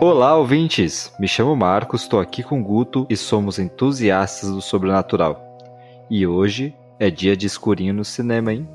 Olá, 0.00 0.36
ouvintes! 0.36 1.12
Me 1.18 1.28
chamo 1.28 1.54
Marcos, 1.54 2.02
estou 2.02 2.20
aqui 2.20 2.42
com 2.42 2.60
o 2.60 2.64
Guto 2.64 3.06
e 3.10 3.16
somos 3.16 3.58
entusiastas 3.58 4.50
do 4.50 4.60
sobrenatural. 4.60 5.40
E 6.08 6.26
hoje 6.26 6.74
é 6.98 7.10
dia 7.10 7.36
de 7.36 7.46
escurinho 7.46 7.94
no 7.94 8.04
cinema, 8.04 8.52
hein? 8.52 8.68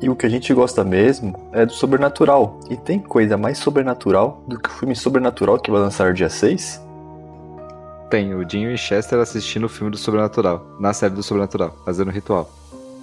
E 0.00 0.08
o 0.08 0.16
que 0.16 0.24
a 0.24 0.28
gente 0.28 0.52
gosta 0.54 0.82
mesmo 0.82 1.34
é 1.52 1.66
do 1.66 1.72
sobrenatural. 1.72 2.58
E 2.70 2.76
tem 2.76 2.98
coisa 2.98 3.36
mais 3.36 3.58
sobrenatural 3.58 4.42
do 4.48 4.58
que 4.58 4.68
o 4.68 4.72
filme 4.72 4.96
Sobrenatural 4.96 5.58
que 5.58 5.70
vai 5.70 5.80
lançar 5.80 6.14
dia 6.14 6.30
6? 6.30 6.82
Tem 8.08 8.34
o 8.34 8.44
Dinho 8.44 8.72
e 8.72 8.78
Chester 8.78 9.18
assistindo 9.18 9.64
o 9.64 9.68
filme 9.68 9.90
do 9.90 9.98
Sobrenatural, 9.98 10.66
na 10.80 10.92
série 10.92 11.14
do 11.14 11.22
Sobrenatural, 11.22 11.76
fazendo 11.84 12.10
ritual. 12.10 12.50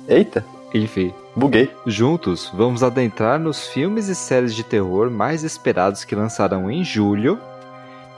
Eita! 0.07 0.57
Enfim. 0.73 1.13
Buguei. 1.35 1.71
Juntos, 1.85 2.52
vamos 2.53 2.84
adentrar 2.84 3.39
nos 3.39 3.67
filmes 3.67 4.08
e 4.08 4.16
séries 4.16 4.53
de 4.53 4.63
terror 4.63 5.09
mais 5.09 5.44
esperados 5.44 6.03
que 6.03 6.16
lançarão 6.16 6.70
em 6.70 6.84
julho 6.84 7.39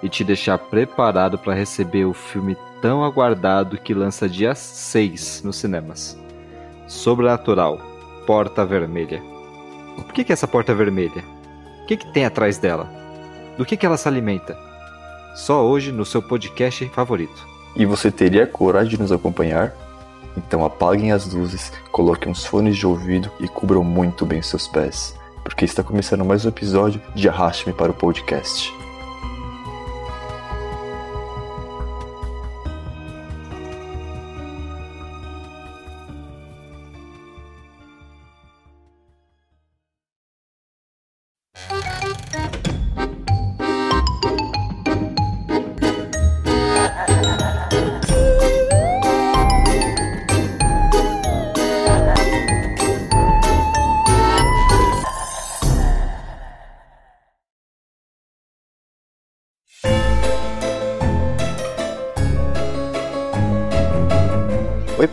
e 0.01 0.09
te 0.09 0.23
deixar 0.23 0.57
preparado 0.57 1.37
para 1.37 1.53
receber 1.53 2.05
o 2.05 2.13
filme 2.13 2.57
tão 2.81 3.03
aguardado 3.03 3.77
que 3.77 3.93
lança 3.93 4.27
dia 4.27 4.55
6 4.55 5.43
nos 5.43 5.57
cinemas. 5.57 6.17
Sobrenatural, 6.87 7.79
Porta 8.25 8.65
Vermelha. 8.65 9.21
Por 9.95 10.13
que, 10.13 10.23
que 10.23 10.31
é 10.31 10.33
essa 10.33 10.47
porta 10.47 10.73
vermelha? 10.73 11.23
O 11.83 11.85
que, 11.85 11.97
que 11.97 12.11
tem 12.13 12.25
atrás 12.25 12.57
dela? 12.57 12.89
Do 13.57 13.65
que, 13.65 13.75
que 13.75 13.85
ela 13.85 13.97
se 13.97 14.07
alimenta? 14.07 14.57
Só 15.35 15.65
hoje 15.65 15.91
no 15.91 16.05
seu 16.05 16.21
podcast 16.21 16.87
favorito. 16.89 17.47
E 17.75 17.85
você 17.85 18.09
teria 18.09 18.47
coragem 18.47 18.91
de 18.91 18.99
nos 18.99 19.11
acompanhar? 19.11 19.73
Então 20.37 20.63
apaguem 20.63 21.11
as 21.11 21.31
luzes, 21.33 21.71
coloquem 21.91 22.31
uns 22.31 22.45
fones 22.45 22.77
de 22.77 22.87
ouvido 22.87 23.31
e 23.39 23.47
cubram 23.47 23.83
muito 23.83 24.25
bem 24.25 24.41
seus 24.41 24.67
pés, 24.67 25.15
porque 25.43 25.65
está 25.65 25.83
começando 25.83 26.23
mais 26.23 26.45
um 26.45 26.49
episódio 26.49 27.01
de 27.13 27.27
Arraste-me 27.27 27.73
para 27.73 27.91
o 27.91 27.95
Podcast. 27.95 28.78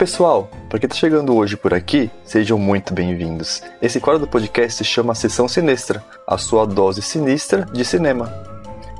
Pessoal, 0.06 0.48
para 0.68 0.78
quem 0.78 0.86
está 0.86 0.96
chegando 0.96 1.34
hoje 1.34 1.56
por 1.56 1.74
aqui, 1.74 2.08
sejam 2.22 2.56
muito 2.56 2.94
bem-vindos. 2.94 3.60
Esse 3.82 3.98
quadro 3.98 4.20
do 4.20 4.28
podcast 4.28 4.78
se 4.78 4.84
chama 4.84 5.16
Sessão 5.16 5.48
Sinistra, 5.48 6.00
a 6.24 6.38
sua 6.38 6.64
dose 6.64 7.02
sinistra 7.02 7.66
de 7.72 7.84
cinema. 7.84 8.32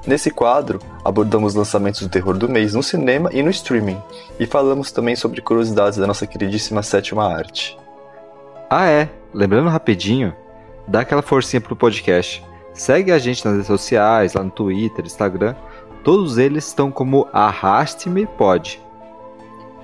Nesse 0.05 0.33
quadro, 0.33 0.81
abordamos 1.05 1.55
lançamentos 1.55 2.01
do 2.01 2.09
terror 2.09 2.37
do 2.37 2.49
mês 2.49 2.75
no 2.75 2.83
cinema 2.83 3.31
e 3.33 3.41
no 3.41 3.51
streaming, 3.51 4.03
e 4.41 4.47
falamos 4.47 4.91
também 4.91 5.15
sobre 5.15 5.41
curiosidades 5.41 5.97
da 5.97 6.09
nossa 6.09 6.27
queridíssima 6.27 6.83
sétima 6.83 7.33
arte. 7.33 7.79
Ah 8.69 8.89
é, 8.89 9.09
lembrando 9.33 9.71
rapidinho, 9.71 10.35
dá 10.89 11.03
aquela 11.03 11.23
forcinha 11.23 11.61
pro 11.61 11.77
podcast. 11.77 12.45
Segue 12.75 13.13
a 13.13 13.19
gente 13.21 13.45
nas 13.45 13.55
redes 13.55 13.69
sociais, 13.69 14.35
lá 14.35 14.43
no 14.43 14.51
Twitter, 14.51 15.05
Instagram, 15.07 15.55
todos 16.03 16.37
eles 16.37 16.67
estão 16.67 16.91
como 16.91 17.29
Arraste-me 17.33 18.27
Pode. 18.27 18.85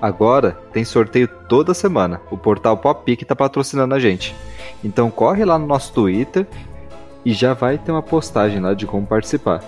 Agora 0.03 0.59
tem 0.73 0.85
sorteio 0.85 1.29
toda 1.49 1.73
semana. 1.73 2.21
O 2.29 2.37
portal 2.37 2.77
Popic 2.77 3.23
está 3.23 3.37
patrocinando 3.37 3.95
a 3.95 4.01
gente. 4.01 4.35
Então 4.83 5.09
corre 5.13 5.45
lá 5.45 5.57
no 5.57 5.65
nosso 5.65 5.93
Twitter 5.93 6.45
e 7.25 7.33
já 7.33 7.55
vai 7.55 7.79
ter 7.79 7.93
uma 7.93 8.03
postagem 8.03 8.59
lá 8.59 8.75
de 8.75 8.85
como 8.85 9.07
participar. 9.07 9.63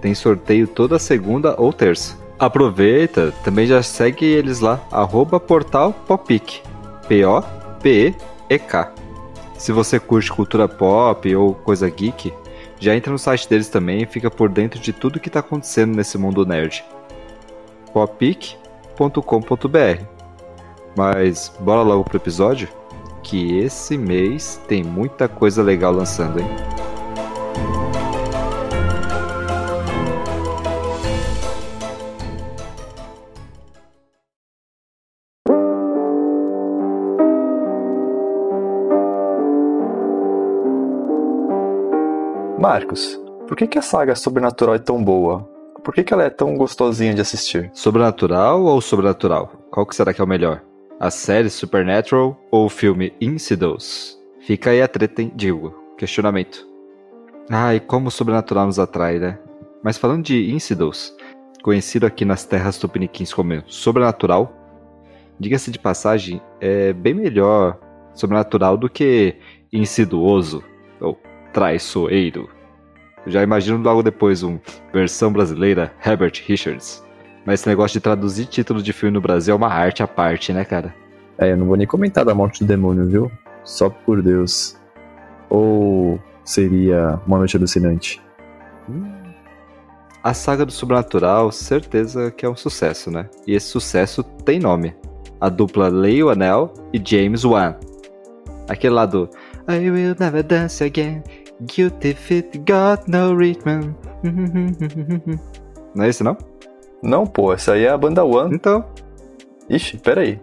Tem 0.00 0.12
sorteio 0.12 0.66
toda 0.66 0.98
segunda 0.98 1.54
ou 1.56 1.72
terça. 1.72 2.16
Aproveita, 2.36 3.32
também 3.44 3.64
já 3.64 3.80
segue 3.80 4.24
eles 4.24 4.58
lá, 4.58 4.80
arroba 4.90 5.38
portal 5.38 5.92
Popic. 5.92 6.62
P-O-P-E-K. 7.06 8.92
Se 9.56 9.70
você 9.70 10.00
curte 10.00 10.32
cultura 10.32 10.66
pop 10.66 11.36
ou 11.36 11.54
coisa 11.54 11.88
geek, 11.88 12.32
já 12.80 12.96
entra 12.96 13.12
no 13.12 13.18
site 13.20 13.48
deles 13.48 13.68
também 13.68 14.02
e 14.02 14.06
fica 14.06 14.30
por 14.30 14.48
dentro 14.48 14.80
de 14.80 14.92
tudo 14.92 15.20
que 15.20 15.28
está 15.28 15.38
acontecendo 15.38 15.94
nesse 15.94 16.18
mundo 16.18 16.44
nerd. 16.44 16.82
Popic 17.92 18.58
com.br 19.08 20.04
Mas 20.94 21.50
bora 21.60 21.82
logo 21.82 22.04
pro 22.04 22.18
episódio? 22.18 22.68
Que 23.22 23.58
esse 23.58 23.96
mês 23.96 24.60
tem 24.68 24.82
muita 24.82 25.28
coisa 25.28 25.62
legal 25.62 25.92
lançando, 25.92 26.40
hein? 26.40 26.46
Marcos, 42.58 43.18
por 43.48 43.56
que, 43.56 43.66
que 43.66 43.78
a 43.78 43.82
saga 43.82 44.14
Sobrenatural 44.14 44.74
é 44.74 44.78
tão 44.78 45.02
boa? 45.02 45.49
Por 45.82 45.94
que, 45.94 46.04
que 46.04 46.12
ela 46.12 46.24
é 46.24 46.30
tão 46.30 46.56
gostosinha 46.56 47.14
de 47.14 47.22
assistir? 47.22 47.70
Sobrenatural 47.72 48.62
ou 48.62 48.80
sobrenatural? 48.80 49.46
Qual 49.70 49.86
que 49.86 49.96
será 49.96 50.12
que 50.12 50.20
é 50.20 50.24
o 50.24 50.28
melhor? 50.28 50.62
A 50.98 51.10
série 51.10 51.48
Supernatural 51.48 52.38
ou 52.50 52.66
o 52.66 52.68
filme 52.68 53.14
Insidious? 53.20 54.20
Fica 54.40 54.70
aí 54.70 54.82
a 54.82 54.88
treta, 54.88 55.22
hein? 55.22 55.32
Digo, 55.34 55.74
questionamento. 55.96 56.68
Ai, 57.48 57.80
como 57.80 58.08
o 58.08 58.10
sobrenatural 58.10 58.66
nos 58.66 58.78
atrai, 58.78 59.18
né? 59.18 59.38
Mas 59.82 59.96
falando 59.96 60.22
de 60.22 60.50
Insidious, 60.50 61.16
conhecido 61.62 62.04
aqui 62.04 62.26
nas 62.26 62.44
terras 62.44 62.76
tupiniquins 62.76 63.32
como 63.32 63.62
sobrenatural, 63.66 64.52
diga-se 65.38 65.70
de 65.70 65.78
passagem, 65.78 66.42
é 66.60 66.92
bem 66.92 67.14
melhor 67.14 67.78
sobrenatural 68.12 68.76
do 68.76 68.90
que 68.90 69.36
insiduoso 69.72 70.62
ou 71.00 71.18
traiçoeiro. 71.54 72.50
Já 73.26 73.42
imagino 73.42 73.78
logo 73.82 74.02
depois 74.02 74.42
um 74.42 74.58
versão 74.92 75.32
brasileira 75.32 75.92
Herbert 76.04 76.42
Richards. 76.46 77.04
Mas 77.44 77.60
esse 77.60 77.68
negócio 77.68 77.94
de 77.94 78.00
traduzir 78.00 78.46
título 78.46 78.82
de 78.82 78.92
filme 78.92 79.14
no 79.14 79.20
Brasil 79.20 79.52
é 79.52 79.56
uma 79.56 79.68
arte 79.68 80.02
à 80.02 80.06
parte, 80.06 80.52
né, 80.52 80.64
cara? 80.64 80.94
É, 81.38 81.52
eu 81.52 81.56
não 81.56 81.66
vou 81.66 81.76
nem 81.76 81.86
comentar 81.86 82.24
da 82.24 82.34
morte 82.34 82.64
do 82.64 82.66
demônio, 82.66 83.06
viu? 83.06 83.32
Só 83.64 83.88
por 83.88 84.22
Deus. 84.22 84.76
Ou 85.48 86.20
seria 86.44 87.18
uma 87.26 87.38
noite 87.38 87.56
alucinante? 87.56 88.20
A 90.22 90.34
saga 90.34 90.66
do 90.66 90.72
Sobrenatural, 90.72 91.50
certeza 91.50 92.30
que 92.30 92.44
é 92.44 92.48
um 92.48 92.56
sucesso, 92.56 93.10
né? 93.10 93.28
E 93.46 93.54
esse 93.54 93.66
sucesso 93.66 94.22
tem 94.22 94.58
nome. 94.58 94.94
A 95.40 95.48
dupla 95.48 95.88
Leo 95.88 96.28
Anel 96.28 96.74
e 96.92 97.00
James 97.02 97.44
Wan. 97.44 97.74
Aquele 98.68 98.94
lá 98.94 99.06
do 99.06 99.28
I 99.66 99.90
will 99.90 100.14
never 100.18 100.42
dance 100.42 100.84
again, 100.84 101.22
Guilty 101.62 102.14
Feet 102.14 102.58
Got 102.58 103.08
No 103.08 103.36
Rhythm. 103.36 103.94
Não 105.94 106.04
é 106.04 106.08
esse, 106.08 106.22
não? 106.22 106.36
Não, 107.02 107.26
pô, 107.26 107.52
essa 107.52 107.72
aí 107.72 107.84
é 107.84 107.90
a 107.90 107.98
banda 107.98 108.24
One. 108.24 108.54
Então. 108.54 108.84
Ixi, 109.68 109.98
peraí. 109.98 110.40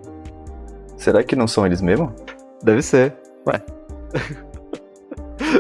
Será 0.98 1.24
que 1.24 1.36
não 1.36 1.48
são 1.48 1.66
eles 1.66 1.82
mesmo? 1.82 2.14
Deve 2.64 2.82
ser. 2.82 3.16
Ué. 3.48 3.62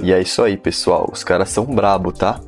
e 0.03 0.11
é 0.11 0.21
isso 0.21 0.43
aí, 0.43 0.57
pessoal. 0.57 1.09
Os 1.11 1.23
caras 1.23 1.49
são 1.49 1.65
brabo, 1.65 2.11
tá? 2.11 2.39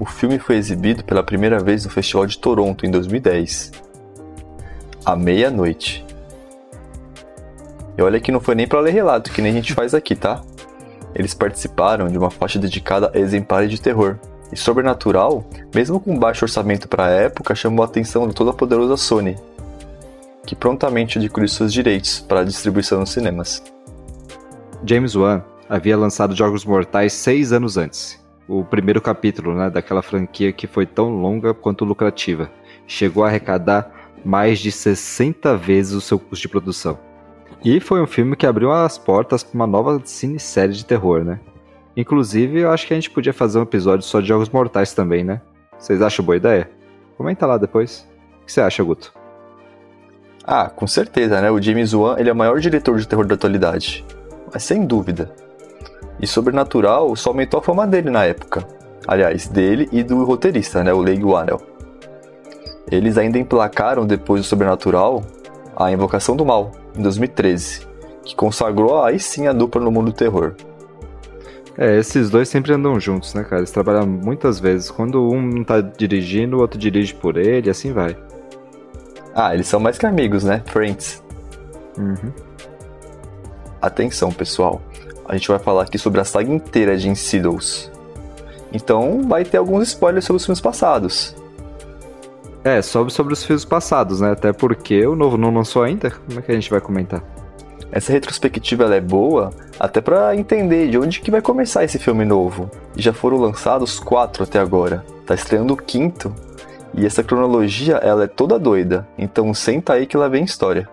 O 0.00 0.04
filme 0.04 0.38
foi 0.38 0.56
exibido 0.56 1.04
pela 1.04 1.22
primeira 1.22 1.58
vez 1.58 1.84
no 1.84 1.90
Festival 1.90 2.26
de 2.26 2.38
Toronto 2.38 2.86
em 2.86 2.90
2010. 2.90 3.72
À 5.04 5.16
meia-noite. 5.16 6.04
E 7.96 8.02
olha 8.02 8.20
que 8.20 8.30
não 8.30 8.40
foi 8.40 8.54
nem 8.54 8.66
para 8.66 8.80
ler 8.80 8.92
relato, 8.92 9.32
que 9.32 9.42
nem 9.42 9.50
a 9.50 9.54
gente 9.54 9.74
faz 9.74 9.94
aqui, 9.94 10.14
tá? 10.14 10.40
Eles 11.18 11.34
participaram 11.34 12.06
de 12.06 12.16
uma 12.16 12.30
faixa 12.30 12.60
dedicada 12.60 13.10
a 13.12 13.18
exemplares 13.18 13.68
de 13.70 13.80
terror. 13.80 14.16
E 14.52 14.56
Sobrenatural, 14.56 15.44
mesmo 15.74 15.98
com 16.00 16.16
baixo 16.16 16.44
orçamento 16.44 16.88
para 16.88 17.06
a 17.06 17.10
época, 17.10 17.54
chamou 17.54 17.82
a 17.82 17.86
atenção 17.86 18.26
de 18.28 18.34
toda 18.34 18.50
a 18.50 18.54
poderosa 18.54 18.96
Sony, 18.96 19.36
que 20.46 20.54
prontamente 20.54 21.18
adquiriu 21.18 21.48
seus 21.48 21.72
direitos 21.72 22.20
para 22.20 22.40
a 22.40 22.44
distribuição 22.44 23.00
nos 23.00 23.10
cinemas. 23.10 23.62
James 24.84 25.16
Wan 25.16 25.42
havia 25.68 25.98
lançado 25.98 26.36
Jogos 26.36 26.64
Mortais 26.64 27.12
seis 27.12 27.52
anos 27.52 27.76
antes, 27.76 28.18
o 28.48 28.64
primeiro 28.64 29.02
capítulo 29.02 29.54
né, 29.54 29.68
daquela 29.68 30.00
franquia 30.00 30.52
que 30.52 30.66
foi 30.66 30.86
tão 30.86 31.10
longa 31.10 31.52
quanto 31.52 31.84
lucrativa. 31.84 32.50
Chegou 32.86 33.24
a 33.24 33.28
arrecadar 33.28 33.92
mais 34.24 34.60
de 34.60 34.72
60 34.72 35.56
vezes 35.56 35.92
o 35.92 36.00
seu 36.00 36.18
custo 36.18 36.42
de 36.42 36.48
produção. 36.48 36.98
E 37.64 37.80
foi 37.80 38.00
um 38.00 38.06
filme 38.06 38.36
que 38.36 38.46
abriu 38.46 38.70
as 38.70 38.96
portas 38.96 39.42
para 39.42 39.54
uma 39.54 39.66
nova 39.66 40.00
cinesérie 40.04 40.74
de 40.74 40.84
terror, 40.84 41.24
né? 41.24 41.40
Inclusive, 41.96 42.60
eu 42.60 42.70
acho 42.70 42.86
que 42.86 42.94
a 42.94 42.96
gente 42.96 43.10
podia 43.10 43.32
fazer 43.32 43.58
um 43.58 43.62
episódio 43.62 44.06
só 44.06 44.20
de 44.20 44.28
Jogos 44.28 44.48
Mortais 44.48 44.94
também, 44.94 45.24
né? 45.24 45.40
Vocês 45.76 46.00
acham 46.00 46.24
boa 46.24 46.36
ideia? 46.36 46.70
Comenta 47.16 47.46
lá 47.46 47.58
depois. 47.58 48.08
O 48.40 48.46
que 48.46 48.52
você 48.52 48.60
acha, 48.60 48.82
Guto? 48.84 49.12
Ah, 50.44 50.70
com 50.70 50.86
certeza, 50.86 51.40
né? 51.40 51.50
O 51.50 51.60
James 51.60 51.92
Wan 51.92 52.16
ele 52.18 52.30
é 52.30 52.32
o 52.32 52.36
maior 52.36 52.60
diretor 52.60 52.96
de 52.98 53.08
terror 53.08 53.26
da 53.26 53.34
atualidade. 53.34 54.04
Mas 54.52 54.62
sem 54.62 54.86
dúvida. 54.86 55.34
E 56.20 56.26
Sobrenatural 56.26 57.14
só 57.16 57.30
aumentou 57.30 57.58
a 57.58 57.62
fama 57.62 57.86
dele 57.86 58.10
na 58.10 58.24
época. 58.24 58.66
Aliás, 59.06 59.48
dele 59.48 59.88
e 59.90 60.02
do 60.02 60.24
roteirista, 60.24 60.84
né? 60.84 60.92
O 60.92 61.00
Leigh 61.00 61.24
Whannell. 61.24 61.60
Eles 62.90 63.18
ainda 63.18 63.38
emplacaram 63.38 64.06
depois 64.06 64.42
do 64.42 64.46
Sobrenatural 64.46 65.22
a 65.76 65.92
Invocação 65.92 66.34
do 66.34 66.44
Mal, 66.44 66.72
em 66.98 67.02
2013, 67.02 67.86
que 68.24 68.34
consagrou 68.34 69.02
aí 69.02 69.18
sim 69.18 69.46
a 69.46 69.52
dupla 69.52 69.80
no 69.80 69.90
mundo 69.90 70.06
do 70.06 70.16
terror. 70.16 70.54
É, 71.76 71.96
esses 71.96 72.28
dois 72.28 72.48
sempre 72.48 72.72
andam 72.72 72.98
juntos, 72.98 73.34
né, 73.34 73.44
cara? 73.44 73.60
Eles 73.60 73.70
trabalham 73.70 74.04
muitas 74.04 74.58
vezes. 74.58 74.90
Quando 74.90 75.30
um 75.30 75.40
não 75.40 75.62
tá 75.62 75.80
dirigindo, 75.80 76.56
o 76.56 76.60
outro 76.60 76.76
dirige 76.76 77.14
por 77.14 77.36
ele, 77.36 77.70
assim 77.70 77.92
vai. 77.92 78.16
Ah, 79.32 79.54
eles 79.54 79.68
são 79.68 79.78
mais 79.78 79.96
que 79.96 80.04
amigos, 80.04 80.42
né? 80.42 80.60
Friends. 80.66 81.22
Uhum. 81.96 82.32
Atenção, 83.80 84.32
pessoal. 84.32 84.82
A 85.24 85.36
gente 85.36 85.48
vai 85.48 85.60
falar 85.60 85.82
aqui 85.82 85.98
sobre 85.98 86.20
a 86.20 86.24
saga 86.24 86.52
inteira 86.52 86.96
de 86.96 87.08
Insidious. 87.08 87.92
Então, 88.72 89.22
vai 89.22 89.44
ter 89.44 89.58
alguns 89.58 89.88
spoilers 89.88 90.24
sobre 90.24 90.38
os 90.38 90.44
filmes 90.44 90.60
passados. 90.60 91.36
É, 92.68 92.82
sobre, 92.82 93.10
sobre 93.10 93.32
os 93.32 93.42
filmes 93.42 93.64
passados, 93.64 94.20
né? 94.20 94.32
Até 94.32 94.52
porque 94.52 95.06
o 95.06 95.16
novo 95.16 95.38
não 95.38 95.50
lançou 95.50 95.82
ainda. 95.82 96.10
Como 96.10 96.38
é 96.38 96.42
que 96.42 96.52
a 96.52 96.54
gente 96.54 96.68
vai 96.68 96.82
comentar? 96.82 97.22
Essa 97.90 98.12
retrospectiva 98.12 98.84
ela 98.84 98.94
é 98.94 99.00
boa 99.00 99.54
até 99.80 100.02
para 100.02 100.36
entender 100.36 100.90
de 100.90 100.98
onde 100.98 101.22
que 101.22 101.30
vai 101.30 101.40
começar 101.40 101.82
esse 101.82 101.98
filme 101.98 102.26
novo. 102.26 102.70
Já 102.94 103.10
foram 103.10 103.38
lançados 103.38 103.98
quatro 103.98 104.42
até 104.42 104.58
agora. 104.58 105.02
Tá 105.24 105.34
estreando 105.34 105.72
o 105.72 105.78
quinto. 105.78 106.30
E 106.92 107.06
essa 107.06 107.24
cronologia 107.24 107.94
ela 107.94 108.24
é 108.24 108.26
toda 108.26 108.58
doida. 108.58 109.08
Então 109.16 109.54
senta 109.54 109.94
aí 109.94 110.04
que 110.04 110.18
lá 110.18 110.28
vem 110.28 110.44
história. 110.44 110.86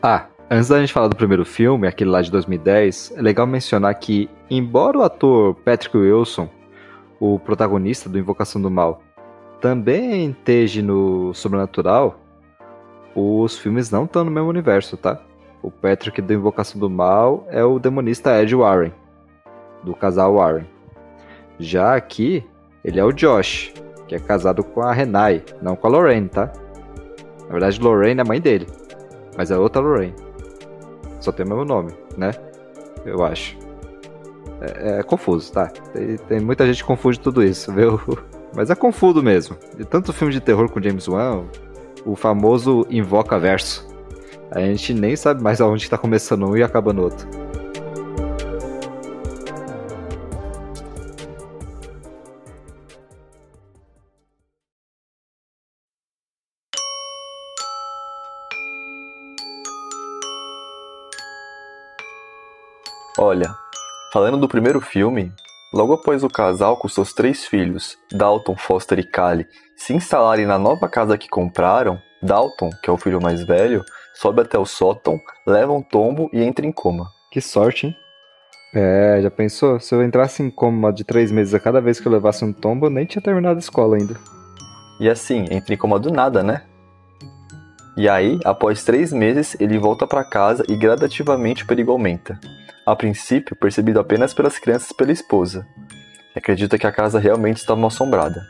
Ah, 0.00 0.26
antes 0.48 0.68
da 0.68 0.78
gente 0.78 0.92
falar 0.92 1.08
do 1.08 1.16
primeiro 1.16 1.44
filme, 1.44 1.88
aquele 1.88 2.10
lá 2.10 2.22
de 2.22 2.30
2010, 2.30 3.14
é 3.16 3.20
legal 3.20 3.44
mencionar 3.44 3.92
que, 3.96 4.30
embora 4.48 4.98
o 4.98 5.02
ator 5.02 5.52
Patrick 5.64 5.96
Wilson, 5.98 6.48
o 7.18 7.40
protagonista 7.40 8.08
do 8.08 8.20
Invocação 8.20 8.62
do 8.62 8.70
Mal, 8.70 9.02
também 9.60 10.30
esteja 10.30 10.82
no 10.82 11.34
Sobrenatural, 11.34 12.18
os 13.14 13.58
filmes 13.58 13.90
não 13.90 14.04
estão 14.04 14.24
no 14.24 14.30
mesmo 14.30 14.48
universo, 14.48 14.96
tá? 14.96 15.20
O 15.62 15.70
Patrick 15.70 16.22
do 16.22 16.32
Invocação 16.32 16.80
do 16.80 16.88
Mal 16.88 17.46
é 17.50 17.62
o 17.62 17.78
demonista 17.78 18.40
Ed 18.40 18.54
Warren, 18.54 18.92
do 19.82 19.94
casal 19.94 20.34
Warren. 20.34 20.64
Já 21.58 21.94
aqui, 21.94 22.42
ele 22.82 22.98
é 22.98 23.04
o 23.04 23.12
Josh, 23.12 23.72
que 24.08 24.14
é 24.14 24.18
casado 24.18 24.64
com 24.64 24.80
a 24.80 24.92
Renai, 24.92 25.42
não 25.60 25.76
com 25.76 25.86
a 25.86 25.90
Lorraine, 25.90 26.28
tá? 26.28 26.50
Na 27.42 27.50
verdade, 27.50 27.80
Lorraine 27.80 28.20
é 28.20 28.22
a 28.22 28.26
mãe 28.26 28.40
dele, 28.40 28.66
mas 29.36 29.50
é 29.50 29.58
outra 29.58 29.82
Lorraine. 29.82 30.14
Só 31.20 31.30
tem 31.30 31.44
o 31.44 31.48
mesmo 31.48 31.64
nome, 31.66 31.92
né? 32.16 32.30
Eu 33.04 33.22
acho. 33.22 33.58
É, 34.60 35.00
é 35.00 35.02
confuso, 35.02 35.52
tá? 35.52 35.66
Tem, 35.92 36.16
tem, 36.16 36.40
muita 36.40 36.66
gente 36.66 36.82
que 36.82 36.86
confunde 36.86 37.20
tudo 37.20 37.42
isso, 37.42 37.70
viu? 37.74 38.00
Mas 38.54 38.68
é 38.70 38.74
confuso 38.74 39.22
mesmo. 39.22 39.56
E 39.78 39.84
tanto 39.84 40.12
filme 40.12 40.32
de 40.32 40.40
terror 40.40 40.68
com 40.70 40.82
James 40.82 41.06
Wan, 41.06 41.44
o 42.04 42.16
famoso 42.16 42.86
invoca 42.90 43.38
verso. 43.38 43.88
A 44.50 44.60
gente 44.60 44.92
nem 44.92 45.14
sabe 45.14 45.42
mais 45.42 45.60
aonde 45.60 45.84
está 45.84 45.96
começando 45.96 46.46
um 46.48 46.56
e 46.56 46.62
acabando 46.62 47.02
outro. 47.02 47.28
Olha, 63.16 63.54
falando 64.12 64.38
do 64.38 64.48
primeiro 64.48 64.80
filme, 64.80 65.30
logo 65.72 65.92
após 65.92 66.22
o 66.24 66.28
casal 66.28 66.76
com 66.76 66.88
seus 66.88 67.12
três 67.12 67.44
filhos, 67.44 67.96
Dalton, 68.12 68.56
Foster 68.56 68.98
e 68.98 69.04
Callie, 69.04 69.46
se 69.76 69.94
instalarem 69.94 70.46
na 70.46 70.58
nova 70.58 70.88
casa 70.88 71.16
que 71.16 71.28
compraram, 71.28 71.98
Dalton, 72.22 72.70
que 72.82 72.90
é 72.90 72.92
o 72.92 72.98
filho 72.98 73.20
mais 73.20 73.42
velho, 73.42 73.84
sobe 74.14 74.42
até 74.42 74.58
o 74.58 74.66
sótão, 74.66 75.18
leva 75.46 75.72
um 75.72 75.82
tombo 75.82 76.28
e 76.32 76.42
entra 76.42 76.66
em 76.66 76.72
coma. 76.72 77.08
Que 77.30 77.40
sorte, 77.40 77.86
hein? 77.86 77.96
É, 78.74 79.20
já 79.22 79.30
pensou? 79.30 79.80
Se 79.80 79.94
eu 79.94 80.02
entrasse 80.02 80.42
em 80.42 80.50
coma 80.50 80.92
de 80.92 81.02
três 81.02 81.32
meses 81.32 81.54
a 81.54 81.60
cada 81.60 81.80
vez 81.80 81.98
que 81.98 82.06
eu 82.06 82.12
levasse 82.12 82.44
um 82.44 82.52
tombo, 82.52 82.86
eu 82.86 82.90
nem 82.90 83.04
tinha 83.04 83.22
terminado 83.22 83.56
a 83.56 83.60
escola 83.60 83.96
ainda. 83.96 84.14
E 85.00 85.08
assim, 85.08 85.46
entra 85.50 85.74
em 85.74 85.78
coma 85.78 85.98
do 85.98 86.10
nada, 86.10 86.42
né? 86.42 86.62
E 87.96 88.08
aí, 88.08 88.38
após 88.44 88.84
três 88.84 89.12
meses, 89.12 89.56
ele 89.58 89.78
volta 89.78 90.06
para 90.06 90.24
casa 90.24 90.64
e 90.68 90.76
gradativamente 90.76 91.64
o 91.64 91.66
perigo 91.66 91.90
aumenta. 91.90 92.38
A 92.86 92.96
princípio, 92.96 93.54
percebido 93.56 94.00
apenas 94.00 94.32
pelas 94.32 94.58
crianças 94.58 94.90
e 94.90 94.94
pela 94.94 95.12
esposa. 95.12 95.66
Acredita 96.34 96.78
que 96.78 96.86
a 96.86 96.92
casa 96.92 97.18
realmente 97.18 97.58
estava 97.58 97.86
assombrada. 97.86 98.40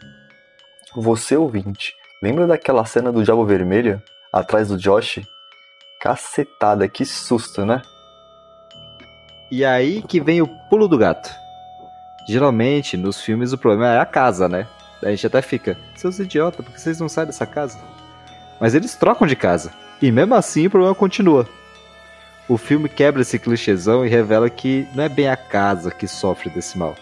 Você, 0.94 1.36
ouvinte, 1.36 1.94
lembra 2.22 2.46
daquela 2.46 2.84
cena 2.84 3.12
do 3.12 3.22
Diabo 3.22 3.44
Vermelho, 3.44 4.02
atrás 4.32 4.68
do 4.68 4.76
Josh, 4.76 5.20
Cacetada, 6.00 6.88
que 6.88 7.04
susto, 7.04 7.64
né? 7.64 7.82
E 9.50 9.64
aí 9.64 10.02
que 10.02 10.20
vem 10.20 10.40
o 10.40 10.48
pulo 10.68 10.86
do 10.86 10.96
gato. 10.96 11.30
Geralmente, 12.28 12.96
nos 12.96 13.20
filmes, 13.20 13.52
o 13.52 13.58
problema 13.58 13.94
é 13.94 13.98
a 13.98 14.06
casa, 14.06 14.48
né? 14.48 14.66
A 15.02 15.10
gente 15.10 15.26
até 15.26 15.42
fica, 15.42 15.76
seus 15.96 16.18
idiotas, 16.18 16.64
por 16.64 16.72
que 16.72 16.80
vocês 16.80 17.00
não 17.00 17.08
saem 17.08 17.26
dessa 17.26 17.46
casa? 17.46 17.78
Mas 18.60 18.74
eles 18.74 18.94
trocam 18.94 19.26
de 19.26 19.34
casa. 19.34 19.72
E 20.00 20.12
mesmo 20.12 20.34
assim 20.34 20.66
o 20.66 20.70
problema 20.70 20.94
continua. 20.94 21.48
O 22.50 22.58
filme 22.58 22.88
quebra 22.88 23.22
esse 23.22 23.38
clichêzão 23.38 24.04
e 24.04 24.08
revela 24.08 24.50
que 24.50 24.84
não 24.92 25.04
é 25.04 25.08
bem 25.08 25.28
a 25.28 25.36
casa 25.36 25.88
que 25.88 26.08
sofre 26.08 26.50
desse 26.50 26.76
mal. 26.76 26.96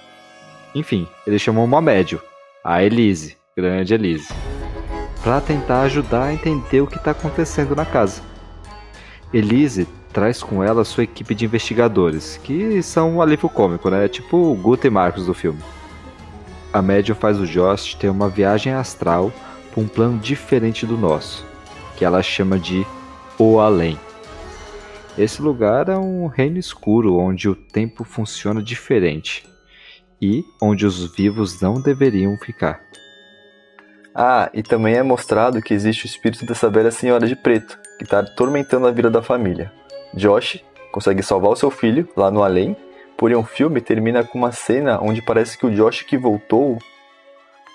Enfim, 0.75 1.09
ele 1.27 1.39
chamou 1.39 1.65
uma 1.65 1.81
médio, 1.81 2.21
a 2.63 2.85
Elise, 2.85 3.35
grande 3.57 3.95
Elise, 3.95 4.29
para 5.23 5.41
tentar 5.41 5.81
ajudar 5.85 6.25
a 6.25 6.35
entender 6.35 6.83
o 6.83 6.87
que 6.87 6.99
está 6.99 7.13
acontecendo 7.13 7.75
na 7.75 7.87
casa. 7.87 8.21
Elise 9.33 9.89
traz 10.13 10.43
com 10.43 10.63
ela 10.63 10.85
sua 10.85 11.05
equipe 11.05 11.35
de 11.35 11.47
investigadores, 11.47 12.39
que 12.45 12.83
são 12.83 13.17
um 13.17 13.23
alívio 13.23 13.49
cômico, 13.49 13.89
né? 13.89 14.07
Tipo 14.07 14.53
o 14.53 14.55
Guto 14.55 14.87
e 14.87 14.91
Marcos 14.91 15.25
do 15.25 15.33
filme. 15.33 15.63
A 16.71 16.83
médium 16.83 17.15
faz 17.15 17.41
o 17.41 17.47
Jost 17.47 17.97
ter 17.97 18.11
uma 18.11 18.29
viagem 18.29 18.75
astral 18.75 19.33
para 19.73 19.83
um 19.83 19.89
plano 19.89 20.19
diferente 20.19 20.85
do 20.85 20.99
nosso, 20.99 21.47
que 21.97 22.05
ela 22.05 22.23
chama 22.23 22.59
de 22.59 22.87
O 23.39 23.59
Além. 23.59 23.99
Esse 25.19 25.43
lugar 25.43 25.89
é 25.89 25.97
um 25.99 26.29
reino 26.29 26.59
escuro 26.59 27.19
onde 27.19 27.49
o 27.49 27.55
tempo 27.57 28.05
funciona 28.05 28.63
diferente 28.63 29.45
e 30.23 30.45
onde 30.63 30.87
os 30.87 31.13
vivos 31.13 31.61
não 31.61 31.83
deveriam 31.83 32.37
ficar. 32.37 32.81
Ah, 34.15 34.49
e 34.55 34.63
também 34.63 34.95
é 34.95 35.03
mostrado 35.03 35.61
que 35.61 35.75
existe 35.75 36.05
o 36.05 36.07
espírito 36.07 36.47
dessa 36.47 36.71
velha 36.71 36.93
senhora 36.93 37.27
de 37.27 37.35
preto, 37.35 37.81
que 37.99 38.05
está 38.05 38.21
atormentando 38.21 38.87
a 38.87 38.93
vida 38.93 39.11
da 39.11 39.21
família. 39.21 39.73
Josh 40.15 40.63
consegue 40.93 41.21
salvar 41.21 41.51
o 41.51 41.57
seu 41.57 41.71
filho 41.73 42.09
lá 42.17 42.31
no 42.31 42.45
além, 42.45 42.77
porém 43.17 43.37
o 43.37 43.43
filme 43.43 43.81
termina 43.81 44.23
com 44.23 44.39
uma 44.39 44.53
cena 44.53 45.01
onde 45.03 45.21
parece 45.21 45.59
que 45.59 45.67
o 45.67 45.75
Josh 45.75 46.03
que 46.03 46.17
voltou 46.17 46.79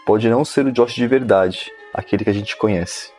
pode 0.05 0.29
não 0.29 0.45
ser 0.45 0.65
o 0.65 0.71
Josh 0.71 0.95
de 0.95 1.07
verdade, 1.07 1.69
aquele 1.93 2.23
que 2.23 2.29
a 2.29 2.33
gente 2.33 2.55
conhece. 2.55 3.11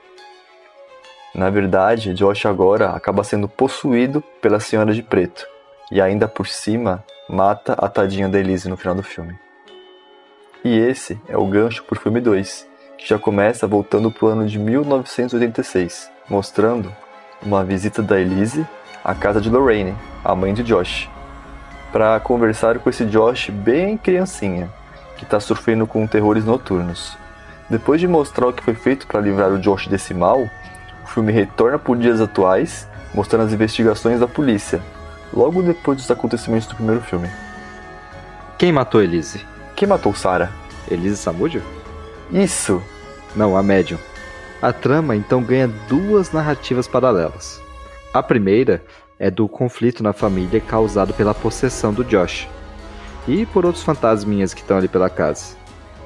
Na 1.35 1.51
verdade, 1.51 2.15
Josh 2.15 2.47
agora 2.47 2.91
acaba 2.91 3.25
sendo 3.25 3.49
possuído 3.49 4.23
pela 4.41 4.61
Senhora 4.61 4.95
de 4.95 5.03
Preto 5.03 5.47
e 5.91 6.01
ainda 6.01 6.29
por 6.29 6.47
cima 6.47 7.05
mata 7.29 7.73
a 7.73 7.89
tadinha 7.89 8.29
da 8.29 8.39
Elise 8.39 8.69
no 8.69 8.77
final 8.77 8.95
do 8.95 9.03
filme. 9.03 9.37
E 10.65 10.79
esse 10.79 11.21
é 11.29 11.37
o 11.37 11.47
gancho 11.47 11.83
pro 11.85 11.99
filme 11.99 12.21
2, 12.21 12.69
que 12.97 13.09
já 13.09 13.19
começa 13.19 13.67
voltando 13.67 14.11
pro 14.11 14.29
ano 14.29 14.47
de 14.47 14.59
1986 14.59 16.15
mostrando 16.29 16.95
uma 17.43 17.65
visita 17.65 18.03
da 18.03 18.19
Elise 18.19 18.67
à 19.05 19.15
casa 19.15 19.41
de 19.41 19.51
Lorraine, 19.51 19.95
a 20.25 20.35
mãe 20.35 20.55
de 20.55 20.63
Josh, 20.63 21.09
para 21.93 22.19
conversar 22.21 22.79
com 22.79 22.89
esse 22.89 23.05
Josh 23.05 23.51
bem 23.51 23.97
criancinha, 23.97 24.71
que 25.17 25.25
está 25.25 25.39
sofrendo 25.39 25.87
com 25.87 26.07
terrores 26.07 26.45
noturnos. 26.45 27.17
Depois 27.69 28.01
de 28.01 28.09
mostrar 28.09 28.47
o 28.47 28.53
que 28.53 28.63
foi 28.63 28.75
feito 28.75 29.07
para 29.07 29.21
livrar 29.21 29.51
o 29.53 29.59
Josh 29.59 29.87
desse 29.87 30.15
mal, 30.15 30.41
o 30.41 30.51
filme 31.15 31.33
retorna 31.33 31.81
os 31.87 31.99
dias 31.99 32.21
atuais, 32.21 32.89
mostrando 33.15 33.45
as 33.47 33.53
investigações 33.53 34.19
da 34.19 34.27
polícia, 34.27 34.83
logo 35.33 35.63
depois 35.63 35.99
dos 35.99 36.11
acontecimentos 36.11 36.67
do 36.67 36.75
primeiro 36.75 37.01
filme. 37.01 37.31
Quem 38.59 38.73
matou 38.73 39.01
Elise? 39.01 39.47
Quem 39.77 39.89
matou 39.89 40.13
Sarah? 40.15 40.51
Elise 40.91 41.17
Samudio? 41.17 41.63
Isso! 42.33 42.83
Não, 43.37 43.57
a 43.57 43.63
médium. 43.63 43.99
A 44.61 44.73
trama 44.73 45.15
então 45.15 45.43
ganha 45.43 45.69
duas 45.89 46.33
narrativas 46.33 46.89
paralelas. 46.89 47.61
A 48.13 48.23
primeira 48.23 48.85
é 49.19 49.31
do 49.31 49.49
conflito 49.49 50.03
na 50.03 50.13
família 50.13 50.61
causado 50.61 51.13
pela 51.15 51.35
possessão 51.35 51.93
do 51.93 52.05
Josh 52.05 52.49
e 53.27 53.47
por 53.47 53.65
outros 53.65 53.85
fantasminhas 53.85 54.53
que 54.53 54.61
estão 54.61 54.77
ali 54.77 54.89
pela 54.89 55.09
casa. 55.09 55.57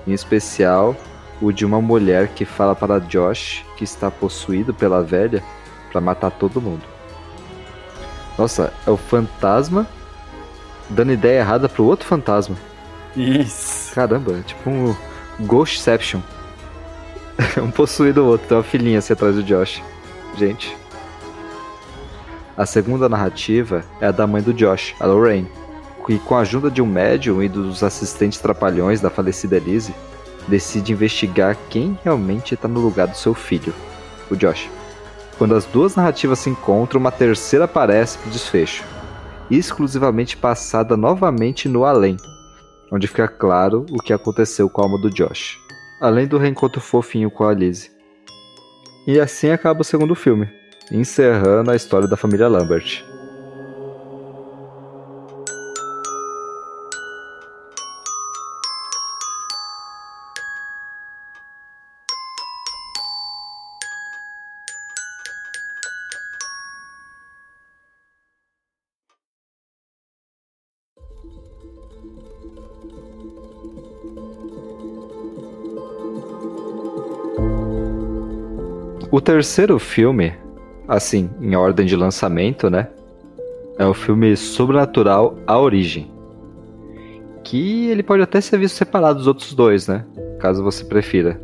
Em 0.07 0.13
especial, 0.13 0.97
o 1.41 1.53
de 1.53 1.65
uma 1.65 1.81
mulher 1.81 2.29
que 2.29 2.45
fala 2.45 2.75
para 2.75 2.99
Josh 2.99 3.65
que 3.77 3.85
está 3.85 4.11
possuído 4.11 4.75
pela 4.75 5.03
velha 5.03 5.43
para 5.91 6.01
matar 6.01 6.31
todo 6.31 6.61
mundo. 6.61 6.83
Nossa, 8.37 8.73
é 8.87 8.91
o 8.91 8.97
fantasma 8.97 9.87
dando 10.89 11.13
ideia 11.13 11.41
errada 11.41 11.69
pro 11.69 11.85
outro 11.85 12.07
fantasma. 12.07 12.57
Isso. 13.17 13.95
Caramba, 13.95 14.39
é 14.39 14.43
tipo 14.43 14.71
um 14.71 14.95
Ghostception. 15.41 16.21
um 17.63 17.71
possuído 17.71 18.25
outro, 18.25 18.49
tem 18.49 18.57
uma 18.57 18.63
filhinha 18.63 18.99
assim 18.99 19.13
atrás 19.13 19.35
do 19.35 19.43
Josh. 19.43 19.83
Gente. 20.37 20.77
A 22.57 22.67
segunda 22.67 23.09
narrativa 23.09 23.85
é 24.01 24.07
a 24.07 24.11
da 24.11 24.27
mãe 24.27 24.43
do 24.43 24.53
Josh, 24.53 24.95
a 24.99 25.07
Lorraine, 25.07 25.49
que 26.05 26.19
com 26.19 26.37
a 26.37 26.41
ajuda 26.41 26.71
de 26.71 26.83
um 26.83 26.87
médium 26.87 27.43
e 27.43 27.49
dos 27.49 27.83
assistentes 27.85 28.41
trapalhões 28.41 29.01
da 29.01 29.11
falecida 29.11 29.57
Elise, 29.57 29.95
decide 30.49 30.93
investigar 30.93 31.57
quem 31.69 31.99
realmente 32.03 32.55
está 32.55 32.67
no 32.67 32.81
lugar 32.81 33.07
do 33.07 33.17
seu 33.17 33.35
filho, 33.35 33.75
o 34.31 34.37
Josh. 34.37 34.69
Quando 35.37 35.55
as 35.55 35.65
duas 35.67 35.95
narrativas 35.95 36.41
se 36.41 36.51
encontram, 36.51 37.01
uma 37.01 37.13
terceira 37.13 37.67
aparece 37.67 38.19
para 38.19 38.29
o 38.29 38.33
desfecho, 38.33 38.85
exclusivamente 39.51 40.37
passada 40.37 40.97
novamente 40.97 41.69
no 41.69 41.85
além, 41.85 42.17
onde 42.91 43.07
fica 43.07 43.29
claro 43.29 43.87
o 43.91 44.03
que 44.03 44.13
aconteceu 44.13 44.69
com 44.69 44.81
a 44.81 44.85
alma 44.85 44.99
do 44.99 45.11
Josh, 45.11 45.59
além 46.01 46.27
do 46.27 46.39
reencontro 46.39 46.81
fofinho 46.81 47.31
com 47.31 47.45
a 47.45 47.53
Lizzie. 47.53 47.91
E 49.07 49.21
assim 49.21 49.51
acaba 49.51 49.83
o 49.83 49.85
segundo 49.85 50.15
filme, 50.15 50.49
encerrando 50.91 51.71
a 51.71 51.77
história 51.77 52.09
da 52.09 52.17
família 52.17 52.49
Lambert. 52.49 53.08
O 79.19 79.21
terceiro 79.21 79.81
filme, 79.81 80.33
assim, 80.87 81.29
em 81.41 81.57
ordem 81.57 81.85
de 81.85 81.97
lançamento, 81.97 82.71
né? 82.71 82.87
É 83.77 83.85
o 83.85 83.93
filme 83.93 84.37
Sobrenatural 84.37 85.37
A 85.45 85.59
Origem. 85.59 86.09
Que 87.43 87.89
ele 87.89 88.05
pode 88.05 88.23
até 88.23 88.41
ser 88.41 88.59
visto 88.59 88.77
separado 88.77 89.19
dos 89.19 89.27
outros 89.27 89.55
dois, 89.55 89.89
né? 89.89 90.07
Caso 90.39 90.63
você 90.63 90.85
prefira. 90.85 91.41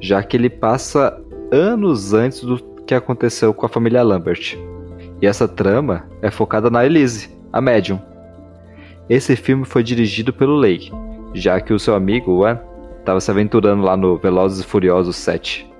Já 0.00 0.22
que 0.22 0.38
ele 0.38 0.48
passa 0.48 1.22
anos 1.52 2.14
antes 2.14 2.40
do 2.40 2.56
que 2.86 2.94
aconteceu 2.94 3.52
com 3.52 3.66
a 3.66 3.68
família 3.68 4.02
Lambert. 4.02 4.56
E 5.20 5.26
essa 5.26 5.46
trama 5.46 6.08
é 6.22 6.30
focada 6.30 6.70
na 6.70 6.86
Elise, 6.86 7.28
a 7.52 7.60
médium. 7.60 8.00
Esse 9.06 9.36
filme 9.36 9.66
foi 9.66 9.82
dirigido 9.82 10.32
pelo 10.32 10.56
Lake, 10.56 10.90
já 11.34 11.60
que 11.60 11.74
o 11.74 11.78
seu 11.78 11.94
amigo, 11.94 12.38
Juan, 12.38 12.58
estava 13.00 13.20
se 13.20 13.30
aventurando 13.30 13.82
lá 13.82 13.98
no 13.98 14.16
Velozes 14.16 14.64
e 14.64 14.66
Furiosos 14.66 15.16
7. 15.16 15.71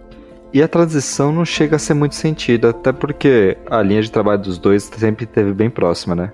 E 0.54 0.62
a 0.62 0.68
transição 0.68 1.32
não 1.32 1.47
chega 1.47 1.76
a 1.76 1.78
ser 1.78 1.94
muito 1.94 2.14
sentido, 2.14 2.68
até 2.68 2.92
porque 2.92 3.56
a 3.71 3.80
linha 3.80 4.02
de 4.02 4.11
trabalho 4.11 4.42
dos 4.42 4.59
dois 4.59 4.82
sempre 4.82 5.25
esteve 5.25 5.52
bem 5.54 5.71
próxima, 5.71 6.14
né? 6.14 6.32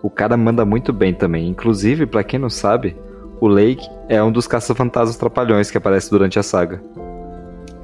O 0.00 0.08
cara 0.08 0.36
manda 0.36 0.64
muito 0.64 0.92
bem 0.92 1.12
também. 1.12 1.48
Inclusive, 1.48 2.06
para 2.06 2.22
quem 2.22 2.38
não 2.38 2.48
sabe, 2.48 2.96
o 3.40 3.48
Lake 3.48 3.84
é 4.08 4.22
um 4.22 4.30
dos 4.30 4.46
caça-fantasmas 4.46 5.16
trapalhões 5.16 5.68
que 5.68 5.76
aparece 5.76 6.08
durante 6.10 6.38
a 6.38 6.44
saga. 6.44 6.80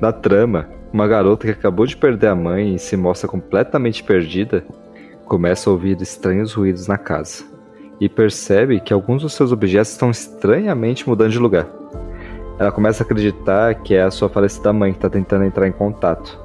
Na 0.01 0.13
trama, 0.13 0.69
uma 0.93 1.09
garota 1.09 1.49
que 1.49 1.53
acabou 1.53 1.85
de 1.85 1.97
perder 1.97 2.29
a 2.29 2.35
mãe 2.37 2.77
e 2.77 2.79
se 2.79 2.97
mostra 2.97 3.29
completamente 3.29 4.05
perdida, 4.05 4.65
começa 5.25 5.69
a 5.69 5.73
ouvir 5.73 6.01
estranhos 6.01 6.53
ruídos 6.53 6.87
na 6.87 6.97
casa 6.97 7.43
e 8.01 8.09
percebe 8.09 8.79
que 8.79 8.93
alguns 8.93 9.23
dos 9.23 9.33
seus 9.33 9.51
objetos 9.51 9.91
estão 9.91 10.13
estranhamente 10.13 11.09
mudando 11.09 11.33
de 11.33 11.39
lugar. 11.41 11.67
Ela 12.59 12.71
começa 12.71 13.03
a 13.03 13.05
acreditar 13.05 13.75
que 13.75 13.95
é 13.95 14.03
a 14.03 14.11
sua 14.11 14.29
falecida 14.29 14.73
mãe 14.73 14.93
que 14.93 14.99
está 14.99 15.11
tentando 15.11 15.45
entrar 15.45 15.67
em 15.67 15.73
contato. 15.73 16.39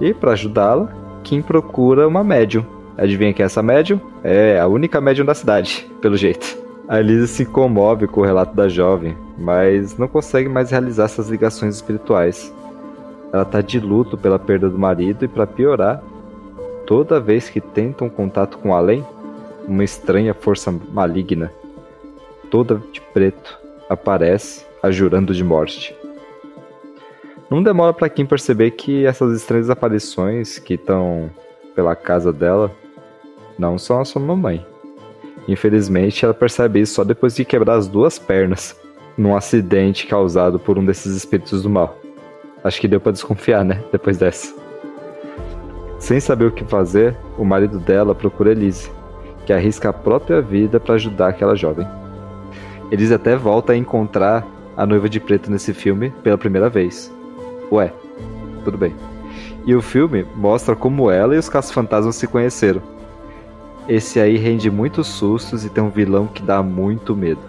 E 0.00 0.14
para 0.14 0.32
ajudá-la, 0.32 0.92
Kim 1.24 1.42
procura 1.42 2.06
uma 2.06 2.22
médium. 2.22 2.64
Adivinha 2.96 3.32
quem 3.32 3.42
é 3.42 3.46
essa 3.46 3.62
médium? 3.62 4.00
É 4.22 4.58
a 4.58 4.68
única 4.68 5.00
médium 5.00 5.24
da 5.24 5.34
cidade, 5.34 5.90
pelo 6.00 6.16
jeito. 6.16 6.56
A 6.86 7.00
Elise 7.00 7.28
se 7.28 7.44
comove 7.44 8.06
com 8.06 8.20
o 8.20 8.24
relato 8.24 8.54
da 8.54 8.68
jovem, 8.68 9.16
mas 9.36 9.98
não 9.98 10.08
consegue 10.08 10.48
mais 10.48 10.70
realizar 10.70 11.04
essas 11.04 11.28
ligações 11.28 11.74
espirituais. 11.74 12.54
Ela 13.32 13.42
está 13.42 13.60
de 13.60 13.78
luto 13.78 14.16
pela 14.16 14.38
perda 14.38 14.70
do 14.70 14.78
marido 14.78 15.24
e, 15.24 15.28
para 15.28 15.46
piorar, 15.46 16.02
toda 16.86 17.20
vez 17.20 17.50
que 17.50 17.60
tenta 17.60 18.04
um 18.04 18.08
contato 18.08 18.56
com 18.58 18.70
o 18.70 18.74
além, 18.74 19.04
uma 19.66 19.84
estranha 19.84 20.32
força 20.32 20.72
maligna, 20.72 21.52
toda 22.48 22.80
de 22.90 23.02
preto, 23.02 23.58
aparece 23.90 24.67
a 24.82 24.90
jurando 24.90 25.34
de 25.34 25.44
morte. 25.44 25.94
Não 27.50 27.62
demora 27.62 27.92
para 27.92 28.08
Kim 28.08 28.26
perceber 28.26 28.72
que 28.72 29.06
essas 29.06 29.34
estranhas 29.34 29.70
aparições 29.70 30.58
que 30.58 30.74
estão 30.74 31.30
pela 31.74 31.96
casa 31.96 32.32
dela 32.32 32.70
não 33.58 33.78
são 33.78 34.00
a 34.00 34.04
sua 34.04 34.20
mamãe. 34.20 34.64
Infelizmente, 35.48 36.24
ela 36.24 36.34
percebe 36.34 36.80
isso 36.80 36.94
só 36.94 37.04
depois 37.04 37.34
de 37.34 37.44
quebrar 37.44 37.76
as 37.76 37.88
duas 37.88 38.18
pernas 38.18 38.78
num 39.16 39.34
acidente 39.34 40.06
causado 40.06 40.58
por 40.58 40.78
um 40.78 40.84
desses 40.84 41.16
espíritos 41.16 41.62
do 41.62 41.70
mal. 41.70 41.98
Acho 42.62 42.80
que 42.80 42.86
deu 42.86 43.00
para 43.00 43.12
desconfiar, 43.12 43.64
né? 43.64 43.82
Depois 43.90 44.18
dessa. 44.18 44.54
Sem 45.98 46.20
saber 46.20 46.44
o 46.44 46.52
que 46.52 46.64
fazer, 46.64 47.16
o 47.36 47.44
marido 47.44 47.78
dela 47.78 48.14
procura 48.14 48.52
Elise, 48.52 48.90
que 49.46 49.52
arrisca 49.52 49.88
a 49.88 49.92
própria 49.92 50.40
vida 50.40 50.78
para 50.78 50.94
ajudar 50.94 51.28
aquela 51.28 51.56
jovem. 51.56 51.86
Elise 52.92 53.14
até 53.14 53.34
volta 53.36 53.72
a 53.72 53.76
encontrar 53.76 54.46
a 54.78 54.86
noiva 54.86 55.08
de 55.08 55.18
preto 55.18 55.50
nesse 55.50 55.74
filme 55.74 56.10
pela 56.22 56.38
primeira 56.38 56.70
vez. 56.70 57.12
Ué, 57.72 57.92
tudo 58.64 58.78
bem. 58.78 58.94
E 59.66 59.74
o 59.74 59.82
filme 59.82 60.24
mostra 60.36 60.76
como 60.76 61.10
ela 61.10 61.34
e 61.34 61.38
os 61.38 61.48
caça-fantasmas 61.48 62.14
se 62.14 62.28
conheceram. 62.28 62.80
Esse 63.88 64.20
aí 64.20 64.36
rende 64.36 64.70
muitos 64.70 65.08
sustos 65.08 65.64
e 65.64 65.68
tem 65.68 65.82
um 65.82 65.90
vilão 65.90 66.28
que 66.28 66.44
dá 66.44 66.62
muito 66.62 67.16
medo. 67.16 67.40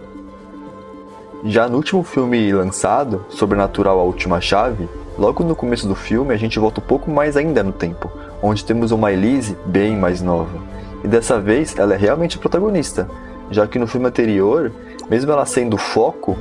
Já 1.46 1.70
no 1.70 1.78
último 1.78 2.04
filme 2.04 2.52
lançado, 2.52 3.24
Sobrenatural 3.30 4.00
A 4.00 4.04
Última 4.04 4.42
Chave, 4.42 4.90
logo 5.16 5.44
no 5.44 5.56
começo 5.56 5.88
do 5.88 5.96
filme 5.96 6.34
a 6.34 6.38
gente 6.38 6.58
volta 6.58 6.82
um 6.82 6.84
pouco 6.84 7.12
mais 7.12 7.38
ainda 7.38 7.62
no 7.62 7.72
tempo, 7.72 8.12
onde 8.42 8.66
temos 8.66 8.92
uma 8.92 9.12
Elise 9.12 9.56
bem 9.68 9.96
mais 9.96 10.20
nova. 10.20 10.58
E 11.04 11.08
dessa 11.08 11.40
vez 11.40 11.78
ela 11.78 11.94
é 11.94 11.98
realmente 11.98 12.38
a 12.38 12.40
protagonista, 12.40 13.08
já 13.52 13.68
que 13.68 13.78
no 13.78 13.86
filme 13.86 14.08
anterior, 14.08 14.72
mesmo 15.08 15.32
ela 15.32 15.46
sendo 15.46 15.76
o 15.76 15.78
foco, 15.78 16.36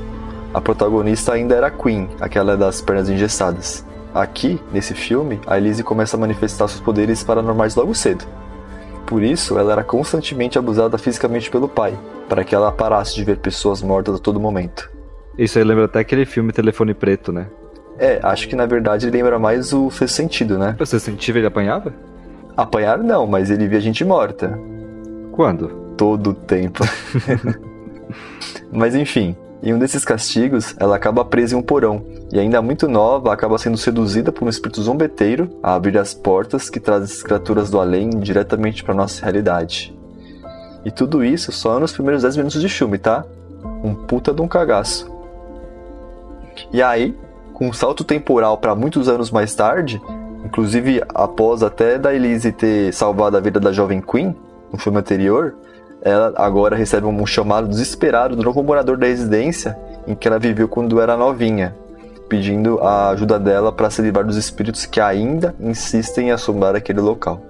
a 0.52 0.60
protagonista 0.60 1.34
ainda 1.34 1.54
era 1.54 1.66
a 1.66 1.70
Queen, 1.70 2.08
aquela 2.20 2.56
das 2.56 2.80
pernas 2.80 3.10
engessadas. 3.10 3.84
Aqui, 4.14 4.58
nesse 4.72 4.94
filme, 4.94 5.40
a 5.46 5.58
Elise 5.58 5.82
começa 5.82 6.16
a 6.16 6.20
manifestar 6.20 6.66
seus 6.68 6.80
poderes 6.80 7.22
paranormais 7.22 7.74
logo 7.74 7.94
cedo. 7.94 8.24
Por 9.06 9.22
isso, 9.22 9.58
ela 9.58 9.72
era 9.72 9.84
constantemente 9.84 10.58
abusada 10.58 10.98
fisicamente 10.98 11.50
pelo 11.50 11.68
pai, 11.68 11.98
para 12.28 12.44
que 12.44 12.54
ela 12.54 12.72
parasse 12.72 13.14
de 13.14 13.24
ver 13.24 13.38
pessoas 13.38 13.82
mortas 13.82 14.16
a 14.16 14.18
todo 14.18 14.40
momento. 14.40 14.90
Isso 15.36 15.58
aí 15.58 15.64
lembra 15.64 15.84
até 15.84 16.00
aquele 16.00 16.26
filme 16.26 16.52
Telefone 16.52 16.94
Preto, 16.94 17.32
né? 17.32 17.46
É, 17.98 18.20
acho 18.22 18.48
que 18.48 18.56
na 18.56 18.66
verdade 18.66 19.10
lembra 19.10 19.38
mais 19.38 19.72
o 19.72 19.90
Sexto 19.90 20.14
Sentido, 20.14 20.58
né? 20.58 20.76
O 20.78 20.86
Sexto 20.86 21.06
Sentido 21.06 21.38
ele 21.38 21.46
apanhava? 21.46 21.92
Apanhar 22.56 22.98
não, 22.98 23.26
mas 23.26 23.50
ele 23.50 23.68
via 23.68 23.80
gente 23.80 24.04
morta. 24.04 24.58
Quando? 25.32 25.68
Todo 25.96 26.30
o 26.30 26.34
tempo. 26.34 26.84
mas 28.72 28.94
enfim, 28.94 29.36
em 29.62 29.74
um 29.74 29.78
desses 29.78 30.04
castigos, 30.04 30.74
ela 30.78 30.96
acaba 30.96 31.24
presa 31.24 31.54
em 31.54 31.58
um 31.58 31.62
porão, 31.62 32.04
e 32.32 32.38
ainda 32.38 32.62
muito 32.62 32.86
nova, 32.86 33.32
acaba 33.32 33.58
sendo 33.58 33.76
seduzida 33.76 34.30
por 34.30 34.44
um 34.44 34.48
espírito 34.48 34.82
zombeteiro 34.82 35.50
a 35.62 35.74
abrir 35.74 35.98
as 35.98 36.14
portas 36.14 36.70
que 36.70 36.78
traz 36.78 37.02
as 37.02 37.22
criaturas 37.22 37.68
do 37.68 37.80
além 37.80 38.10
diretamente 38.10 38.84
para 38.84 38.94
nossa 38.94 39.22
realidade. 39.22 39.96
E 40.84 40.90
tudo 40.90 41.24
isso 41.24 41.50
só 41.50 41.80
nos 41.80 41.92
primeiros 41.92 42.22
10 42.22 42.36
minutos 42.36 42.60
de 42.60 42.68
filme, 42.68 42.98
tá? 42.98 43.24
Um 43.82 43.94
puta 43.94 44.32
de 44.32 44.40
um 44.40 44.46
cagaço. 44.46 45.10
E 46.72 46.80
aí, 46.80 47.16
com 47.52 47.68
um 47.68 47.72
salto 47.72 48.04
temporal 48.04 48.58
para 48.58 48.74
muitos 48.74 49.08
anos 49.08 49.30
mais 49.30 49.54
tarde, 49.54 50.00
inclusive 50.44 51.02
após 51.12 51.62
até 51.62 51.98
da 51.98 52.14
Elise 52.14 52.52
ter 52.52 52.92
salvado 52.94 53.36
a 53.36 53.40
vida 53.40 53.58
da 53.58 53.72
jovem 53.72 54.00
Queen 54.00 54.34
no 54.72 54.78
filme 54.78 54.98
anterior, 54.98 55.56
ela 56.02 56.32
agora 56.36 56.76
recebe 56.76 57.06
um 57.06 57.26
chamado 57.26 57.68
desesperado 57.68 58.36
do 58.36 58.42
novo 58.42 58.62
morador 58.62 58.96
da 58.96 59.06
residência 59.06 59.76
em 60.06 60.14
que 60.14 60.28
ela 60.28 60.38
viveu 60.38 60.68
quando 60.68 61.00
era 61.00 61.16
novinha, 61.16 61.74
pedindo 62.28 62.78
a 62.80 63.10
ajuda 63.10 63.38
dela 63.38 63.72
para 63.72 63.90
se 63.90 64.00
livrar 64.02 64.24
dos 64.24 64.36
espíritos 64.36 64.86
que 64.86 65.00
ainda 65.00 65.54
insistem 65.58 66.28
em 66.28 66.30
assombrar 66.30 66.76
aquele 66.76 67.00
local. 67.00 67.42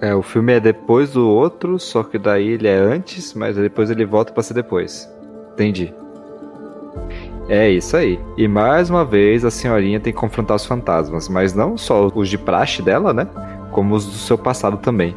É, 0.00 0.14
o 0.14 0.22
filme 0.22 0.54
é 0.54 0.60
depois 0.60 1.12
do 1.12 1.28
outro, 1.28 1.78
só 1.78 2.02
que 2.02 2.18
daí 2.18 2.48
ele 2.48 2.66
é 2.66 2.76
antes, 2.76 3.34
mas 3.34 3.56
depois 3.56 3.90
ele 3.90 4.06
volta 4.06 4.32
pra 4.32 4.42
ser 4.42 4.54
depois. 4.54 5.08
Entendi. 5.52 5.92
É 7.48 7.68
isso 7.68 7.96
aí. 7.96 8.18
E 8.36 8.48
mais 8.48 8.88
uma 8.88 9.04
vez 9.04 9.44
a 9.44 9.50
senhorinha 9.50 10.00
tem 10.00 10.12
que 10.12 10.18
confrontar 10.18 10.56
os 10.56 10.64
fantasmas, 10.64 11.28
mas 11.28 11.52
não 11.52 11.76
só 11.76 12.10
os 12.14 12.28
de 12.28 12.38
praxe 12.38 12.80
dela, 12.80 13.12
né? 13.12 13.26
Como 13.72 13.94
os 13.94 14.06
do 14.06 14.12
seu 14.12 14.38
passado 14.38 14.78
também. 14.78 15.14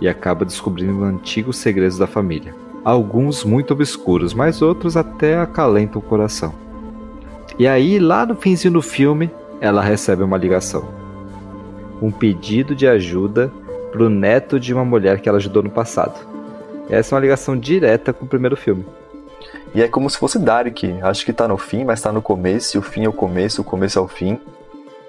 E 0.00 0.08
acaba 0.08 0.44
descobrindo 0.44 1.04
antigos 1.04 1.58
segredos 1.58 1.98
da 1.98 2.06
família. 2.06 2.54
Alguns 2.84 3.44
muito 3.44 3.72
obscuros, 3.72 4.34
mas 4.34 4.60
outros 4.60 4.96
até 4.96 5.38
acalentam 5.38 6.00
o 6.00 6.04
coração. 6.04 6.52
E 7.58 7.66
aí, 7.68 7.98
lá 7.98 8.26
no 8.26 8.34
finzinho 8.34 8.74
do 8.74 8.82
filme, 8.82 9.30
ela 9.60 9.82
recebe 9.82 10.22
uma 10.22 10.36
ligação. 10.36 10.88
Um 12.00 12.10
pedido 12.10 12.74
de 12.74 12.88
ajuda 12.88 13.52
pro 13.92 14.08
neto 14.08 14.58
de 14.58 14.74
uma 14.74 14.84
mulher 14.84 15.20
que 15.20 15.28
ela 15.28 15.38
ajudou 15.38 15.62
no 15.62 15.70
passado. 15.70 16.26
Essa 16.90 17.14
é 17.14 17.16
uma 17.16 17.22
ligação 17.22 17.56
direta 17.56 18.12
com 18.12 18.24
o 18.24 18.28
primeiro 18.28 18.56
filme. 18.56 18.84
E 19.74 19.82
é 19.82 19.88
como 19.88 20.10
se 20.10 20.18
fosse 20.18 20.38
Dark. 20.38 20.78
Acho 21.02 21.24
que 21.24 21.32
tá 21.32 21.46
no 21.46 21.56
fim, 21.56 21.84
mas 21.84 22.00
tá 22.00 22.10
no 22.10 22.20
começo, 22.20 22.76
e 22.76 22.78
o 22.78 22.82
fim 22.82 23.04
é 23.04 23.08
o 23.08 23.12
começo, 23.12 23.62
o 23.62 23.64
começo 23.64 23.98
é 23.98 24.02
o 24.02 24.08
fim. 24.08 24.38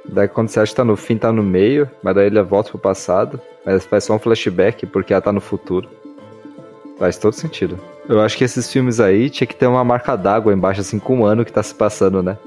Daí 0.05 0.27
quando 0.27 0.49
você 0.49 0.59
acha 0.59 0.71
que 0.71 0.75
tá 0.75 0.83
no 0.83 0.95
fim, 0.95 1.17
tá 1.17 1.31
no 1.31 1.43
meio, 1.43 1.89
mas 2.01 2.15
daí 2.15 2.27
ele 2.27 2.41
volta 2.41 2.69
pro 2.69 2.79
passado, 2.79 3.39
mas 3.65 3.85
faz 3.85 4.03
só 4.03 4.15
um 4.15 4.19
flashback 4.19 4.85
porque 4.85 5.13
ela 5.13 5.21
tá 5.21 5.31
no 5.31 5.41
futuro. 5.41 5.87
Faz 6.99 7.17
todo 7.17 7.33
sentido. 7.33 7.79
Eu 8.07 8.21
acho 8.21 8.37
que 8.37 8.43
esses 8.43 8.71
filmes 8.71 8.99
aí 8.99 9.29
tinha 9.29 9.47
que 9.47 9.55
ter 9.55 9.65
uma 9.65 9.83
marca 9.83 10.15
d'água 10.15 10.53
embaixo, 10.53 10.81
assim, 10.81 10.99
com 10.99 11.19
um 11.19 11.25
ano 11.25 11.45
que 11.45 11.53
tá 11.53 11.63
se 11.63 11.73
passando, 11.73 12.21
né? 12.21 12.37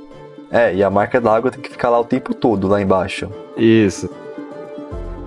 É, 0.51 0.75
e 0.75 0.83
a 0.83 0.91
marca 0.91 1.21
d'água 1.21 1.51
tem 1.51 1.61
que 1.61 1.71
ficar 1.71 1.91
lá 1.91 1.99
o 1.99 2.05
tempo 2.05 2.35
todo, 2.35 2.69
lá 2.69 2.81
embaixo. 2.81 3.29
Isso. 3.57 4.09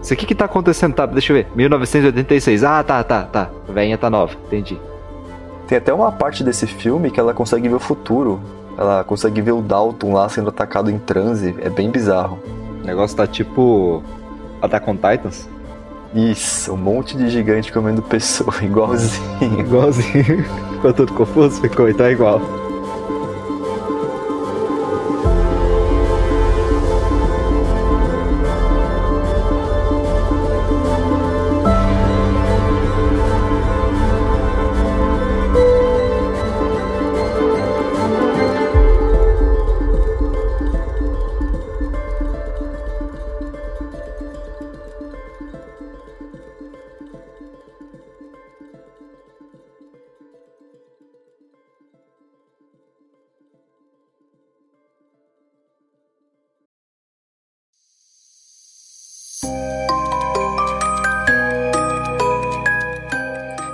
Isso 0.02 0.14
aqui 0.14 0.26
que 0.26 0.36
tá 0.36 0.46
acontecendo, 0.46 0.94
tá? 0.94 1.06
Deixa 1.06 1.34
eu 1.34 1.38
ver. 1.38 1.48
1986. 1.56 2.64
Ah, 2.64 2.84
tá, 2.84 3.04
tá, 3.04 3.24
tá. 3.24 3.50
Venha 3.68 3.98
tá 3.98 4.10
nova, 4.10 4.36
entendi. 4.46 4.80
Tem 5.68 5.78
até 5.78 5.94
uma 5.94 6.12
parte 6.12 6.44
desse 6.44 6.66
filme 6.66 7.12
que 7.12 7.20
ela 7.20 7.34
consegue 7.34 7.68
ver 7.68 7.76
o 7.76 7.80
futuro. 7.80 8.40
Ela 8.80 9.04
consegue 9.04 9.42
ver 9.42 9.52
o 9.52 9.62
Dalton 9.62 10.14
lá 10.14 10.30
sendo 10.30 10.48
atacado 10.48 10.90
em 10.90 10.98
transe. 10.98 11.54
É 11.60 11.70
bem 11.70 11.92
bizarro. 11.92 12.40
O 12.82 12.88
negócio 12.88 13.18
tá 13.18 13.28
tipo. 13.28 14.02
Attack 14.62 14.90
on 14.90 14.96
Titans? 14.96 15.50
Isso, 16.16 16.74
um 16.74 16.78
monte 16.78 17.18
de 17.18 17.30
gigante 17.30 17.74
comendo 17.74 18.02
pessoa, 18.02 18.54
igualzinho. 18.64 19.60
Igualzinho. 19.60 20.46
Ficou 20.76 20.94
tudo 20.94 21.14
confuso? 21.14 21.60
Ficou, 21.60 21.90
então 21.90 22.06
é 22.06 22.14
igual. 22.14 22.42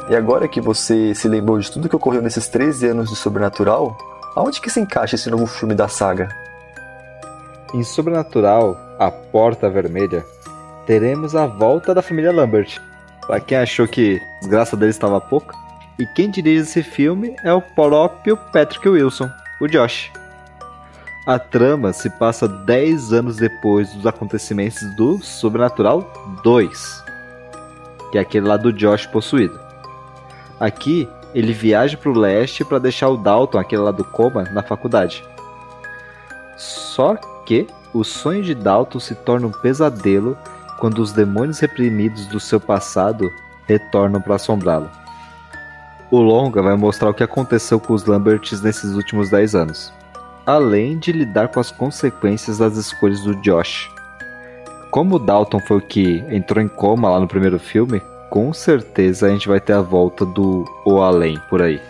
E 0.08 0.16
agora 0.16 0.48
que 0.48 0.62
você 0.62 1.16
se 1.16 1.28
lembrou 1.28 1.58
de 1.58 1.72
tudo 1.72 1.90
que 1.90 1.96
ocorreu 1.96 2.22
nesses 2.22 2.48
13 2.48 2.88
anos 2.90 3.10
de 3.10 3.16
Sobrenatural, 3.16 3.98
aonde 4.36 4.62
que 4.62 4.70
se 4.70 4.80
encaixa 4.80 5.16
esse 5.16 5.32
novo 5.32 5.48
filme 5.48 5.74
da 5.74 5.88
saga? 5.88 6.30
Em 7.74 7.84
Sobrenatural, 7.84 8.78
A 9.00 9.10
Porta 9.10 9.68
Vermelha, 9.68 10.24
teremos 10.86 11.36
a 11.36 11.48
volta 11.48 11.92
da 11.92 12.04
família 12.04 12.32
Lambert. 12.32 12.80
Pra 13.26 13.40
quem 13.40 13.58
achou 13.58 13.88
que 13.88 14.22
a 14.38 14.40
desgraça 14.42 14.78
deles 14.78 14.96
estava 14.96 15.20
pouca. 15.20 15.56
E 15.98 16.06
quem 16.06 16.30
dirige 16.30 16.62
esse 16.62 16.84
filme 16.84 17.36
é 17.44 17.52
o 17.52 17.62
próprio 17.62 18.38
Patrick 18.38 18.88
Wilson, 18.88 19.30
o 19.60 19.68
Josh. 19.68 20.12
A 21.26 21.40
trama 21.40 21.92
se 21.92 22.08
passa 22.12 22.48
10 22.48 23.12
anos 23.12 23.38
depois 23.38 23.92
dos 23.94 24.06
acontecimentos 24.06 24.84
do 24.96 25.18
Sobrenatural 25.24 26.04
2, 26.44 27.04
que 28.12 28.20
é 28.20 28.22
aquele 28.22 28.48
lá 28.48 28.58
do 28.58 28.72
Josh 28.72 29.08
possuído. 29.08 29.65
Aqui, 30.60 31.08
ele 31.34 31.52
viaja 31.52 31.98
para 31.98 32.10
o 32.10 32.18
leste 32.18 32.64
para 32.64 32.80
deixar 32.80 33.10
o 33.10 33.18
Dalton, 33.18 33.58
aquele 33.58 33.82
lá 33.82 33.92
do 33.92 34.04
coma, 34.04 34.44
na 34.54 34.64
faculdade. 34.64 35.24
Só 36.58 37.16
que 37.46 37.68
o 37.94 38.04
sonho 38.04 38.44
de 38.44 38.56
Dalton 38.56 39.00
se 39.00 39.16
torna 39.16 39.48
um 39.48 39.52
pesadelo 39.52 40.38
quando 40.80 41.00
os 41.00 41.12
demônios 41.12 41.60
reprimidos 41.60 42.26
do 42.28 42.40
seu 42.40 42.60
passado 42.60 43.30
retornam 43.68 44.22
para 44.22 44.36
assombrá-lo. 44.36 44.90
O 46.12 46.20
longa 46.20 46.62
vai 46.62 46.76
mostrar 46.76 47.10
o 47.10 47.14
que 47.14 47.24
aconteceu 47.24 47.80
com 47.80 47.94
os 47.94 48.06
Lamberts 48.06 48.62
nesses 48.62 48.94
últimos 48.94 49.30
10 49.30 49.56
anos, 49.56 49.94
além 50.46 50.98
de 50.98 51.12
lidar 51.12 51.50
com 51.50 51.60
as 51.60 51.72
consequências 51.72 52.60
das 52.60 52.78
escolhas 52.78 53.22
do 53.22 53.36
Josh. 53.42 53.90
Como 54.92 55.16
o 55.16 55.20
Dalton 55.20 55.60
foi 55.60 55.78
o 55.78 55.82
que 55.82 56.24
entrou 56.30 56.64
em 56.64 56.68
coma 56.68 57.10
lá 57.10 57.20
no 57.20 57.28
primeiro 57.28 57.60
filme, 57.60 58.02
com 58.30 58.54
certeza 58.54 59.28
a 59.28 59.30
gente 59.30 59.48
vai 59.48 59.60
ter 59.60 59.74
a 59.74 59.82
volta 59.82 60.26
do 60.26 60.66
O 60.86 61.02
Além 61.02 61.40
por 61.50 61.62
aí. 61.62 61.82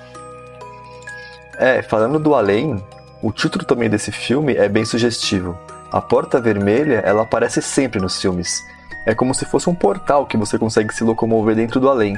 É, 1.58 1.82
falando 1.82 2.20
do 2.20 2.36
Além, 2.36 2.84
o 3.22 3.32
título 3.32 3.66
também 3.66 3.90
desse 3.90 4.12
filme 4.12 4.56
é 4.56 4.68
bem 4.68 4.86
sugestivo. 4.86 5.58
A 5.92 6.02
Porta 6.02 6.42
Vermelha, 6.42 7.02
ela 7.06 7.24
aparece 7.24 7.62
sempre 7.62 8.02
nos 8.02 8.20
filmes. 8.22 8.62
É 9.06 9.16
como 9.16 9.34
se 9.34 9.46
fosse 9.46 9.70
um 9.70 9.76
portal 9.76 10.26
que 10.26 10.36
você 10.36 10.58
consegue 10.58 10.94
se 10.94 11.04
locomover 11.04 11.56
dentro 11.56 11.80
do 11.80 11.90
além. 11.90 12.18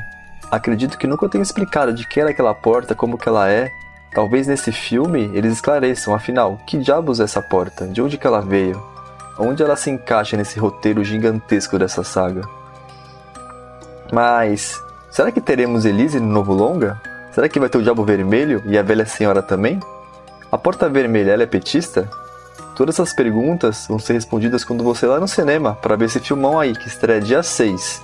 Acredito 0.49 0.97
que 0.97 1.05
nunca 1.05 1.29
tenho 1.29 1.41
explicado 1.41 1.93
de 1.93 2.07
que 2.07 2.19
era 2.19 2.29
aquela 2.29 2.53
porta, 2.53 2.95
como 2.95 3.17
que 3.17 3.27
ela 3.27 3.49
é. 3.49 3.69
Talvez 4.13 4.47
nesse 4.47 4.71
filme 4.71 5.29
eles 5.33 5.53
esclareçam, 5.53 6.15
afinal, 6.15 6.59
que 6.65 6.77
diabos 6.77 7.19
é 7.19 7.23
essa 7.23 7.41
porta? 7.41 7.85
De 7.85 8.01
onde 8.01 8.17
que 8.17 8.25
ela 8.25 8.41
veio? 8.41 8.81
Onde 9.37 9.61
ela 9.61 9.75
se 9.75 9.91
encaixa 9.91 10.35
nesse 10.35 10.57
roteiro 10.57 11.03
gigantesco 11.03 11.77
dessa 11.77 12.03
saga? 12.03 12.41
Mas 14.11 14.81
será 15.11 15.31
que 15.31 15.41
teremos 15.41 15.85
Elise 15.85 16.19
no 16.19 16.27
novo 16.27 16.53
longa? 16.53 17.01
Será 17.31 17.47
que 17.47 17.59
vai 17.59 17.69
ter 17.69 17.77
o 17.77 17.83
Diabo 17.83 18.03
Vermelho 18.03 18.63
e 18.65 18.77
a 18.77 18.81
Velha 18.81 19.05
Senhora 19.05 19.41
também? 19.41 19.79
A 20.51 20.57
Porta 20.57 20.89
Vermelha 20.89 21.31
ela 21.31 21.43
é 21.43 21.47
petista? 21.47 22.09
Todas 22.75 22.95
essas 22.95 23.13
perguntas 23.13 23.85
vão 23.87 23.99
ser 23.99 24.13
respondidas 24.13 24.63
quando 24.63 24.83
você 24.83 25.05
ir 25.05 25.09
lá 25.09 25.19
no 25.19 25.27
cinema 25.27 25.75
para 25.75 25.95
ver 25.95 26.05
esse 26.05 26.19
filmão 26.19 26.59
aí 26.59 26.73
que 26.73 26.87
estreia 26.87 27.19
dia 27.19 27.43
6, 27.43 28.03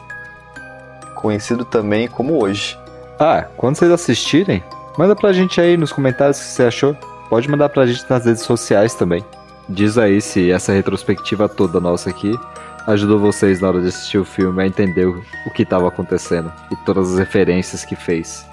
conhecido 1.16 1.64
também 1.64 2.08
como 2.08 2.44
Hoje. 2.44 2.78
Ah, 3.20 3.46
quando 3.56 3.76
vocês 3.76 3.92
assistirem, 3.92 4.64
manda 4.98 5.16
pra 5.16 5.32
gente 5.32 5.62
aí 5.62 5.78
nos 5.78 5.94
comentários 5.94 6.40
o 6.40 6.42
que 6.42 6.48
você 6.48 6.64
achou. 6.64 6.98
Pode 7.30 7.50
mandar 7.50 7.70
pra 7.70 7.86
gente 7.86 8.06
nas 8.10 8.26
redes 8.26 8.44
sociais 8.44 8.94
também. 8.94 9.24
Diz 9.70 9.98
aí 9.98 10.20
se 10.20 10.52
essa 10.52 10.74
retrospectiva 10.74 11.48
toda 11.48 11.80
nossa 11.80 12.10
aqui 12.10 12.38
ajudou 12.88 13.20
vocês 13.20 13.62
na 13.62 13.68
hora 13.70 13.82
de 13.82 13.88
assistir 13.88 14.18
o 14.18 14.26
filme 14.26 14.62
a 14.62 14.68
entender 14.68 15.06
o 15.06 15.52
que 15.54 15.64
estava 15.64 15.88
acontecendo 15.88 16.52
e 16.72 16.76
todas 16.86 17.14
as 17.14 17.20
referências 17.20 17.86
que 17.86 17.96
fez. 17.96 18.46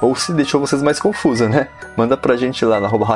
Ou 0.00 0.16
se 0.16 0.32
deixou 0.32 0.60
vocês 0.60 0.82
mais 0.82 0.98
confusos, 0.98 1.48
né? 1.48 1.68
Manda 1.96 2.16
pra 2.16 2.36
gente 2.36 2.64
lá 2.64 2.80
no 2.80 2.86
arroba 2.86 3.06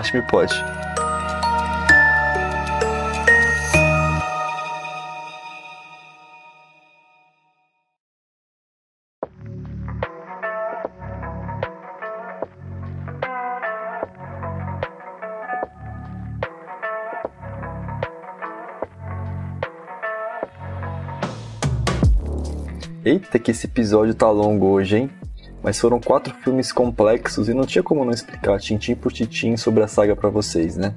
que 23.47 23.53
esse 23.53 23.67
episódio 23.67 24.13
tá 24.13 24.29
longo 24.29 24.67
hoje, 24.67 24.97
hein? 24.97 25.11
Mas 25.63 25.79
foram 25.79 26.01
quatro 26.01 26.35
filmes 26.43 26.73
complexos 26.73 27.49
e 27.49 27.55
não 27.55 27.65
tinha 27.65 27.81
como 27.81 28.05
não 28.05 28.11
explicar 28.11 28.59
tintim 28.59 28.97
por 28.97 29.13
tintim 29.13 29.57
sobre 29.57 29.85
a 29.85 29.87
saga 29.87 30.17
para 30.17 30.29
vocês, 30.29 30.77
né? 30.77 30.97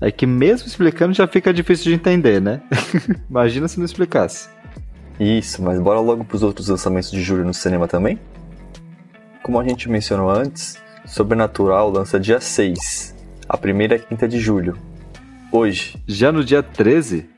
É 0.00 0.10
que 0.10 0.26
mesmo 0.26 0.66
explicando 0.66 1.14
já 1.14 1.28
fica 1.28 1.54
difícil 1.54 1.84
de 1.84 1.94
entender, 1.94 2.40
né? 2.40 2.60
Imagina 3.30 3.68
se 3.68 3.78
não 3.78 3.84
explicasse. 3.84 4.48
Isso, 5.20 5.62
mas 5.62 5.78
bora 5.78 6.00
logo 6.00 6.24
pros 6.24 6.42
outros 6.42 6.66
lançamentos 6.66 7.12
de 7.12 7.22
julho 7.22 7.44
no 7.44 7.54
cinema 7.54 7.86
também? 7.86 8.18
Como 9.40 9.60
a 9.60 9.62
gente 9.62 9.88
mencionou 9.88 10.28
antes, 10.28 10.82
Sobrenatural 11.06 11.92
lança 11.92 12.18
dia 12.18 12.40
6, 12.40 13.14
a 13.48 13.56
primeira 13.56 13.94
é 13.94 13.98
quinta 14.00 14.26
de 14.26 14.40
julho. 14.40 14.76
Hoje. 15.52 15.96
Já 16.08 16.32
no 16.32 16.42
dia 16.42 16.60
13, 16.60 17.30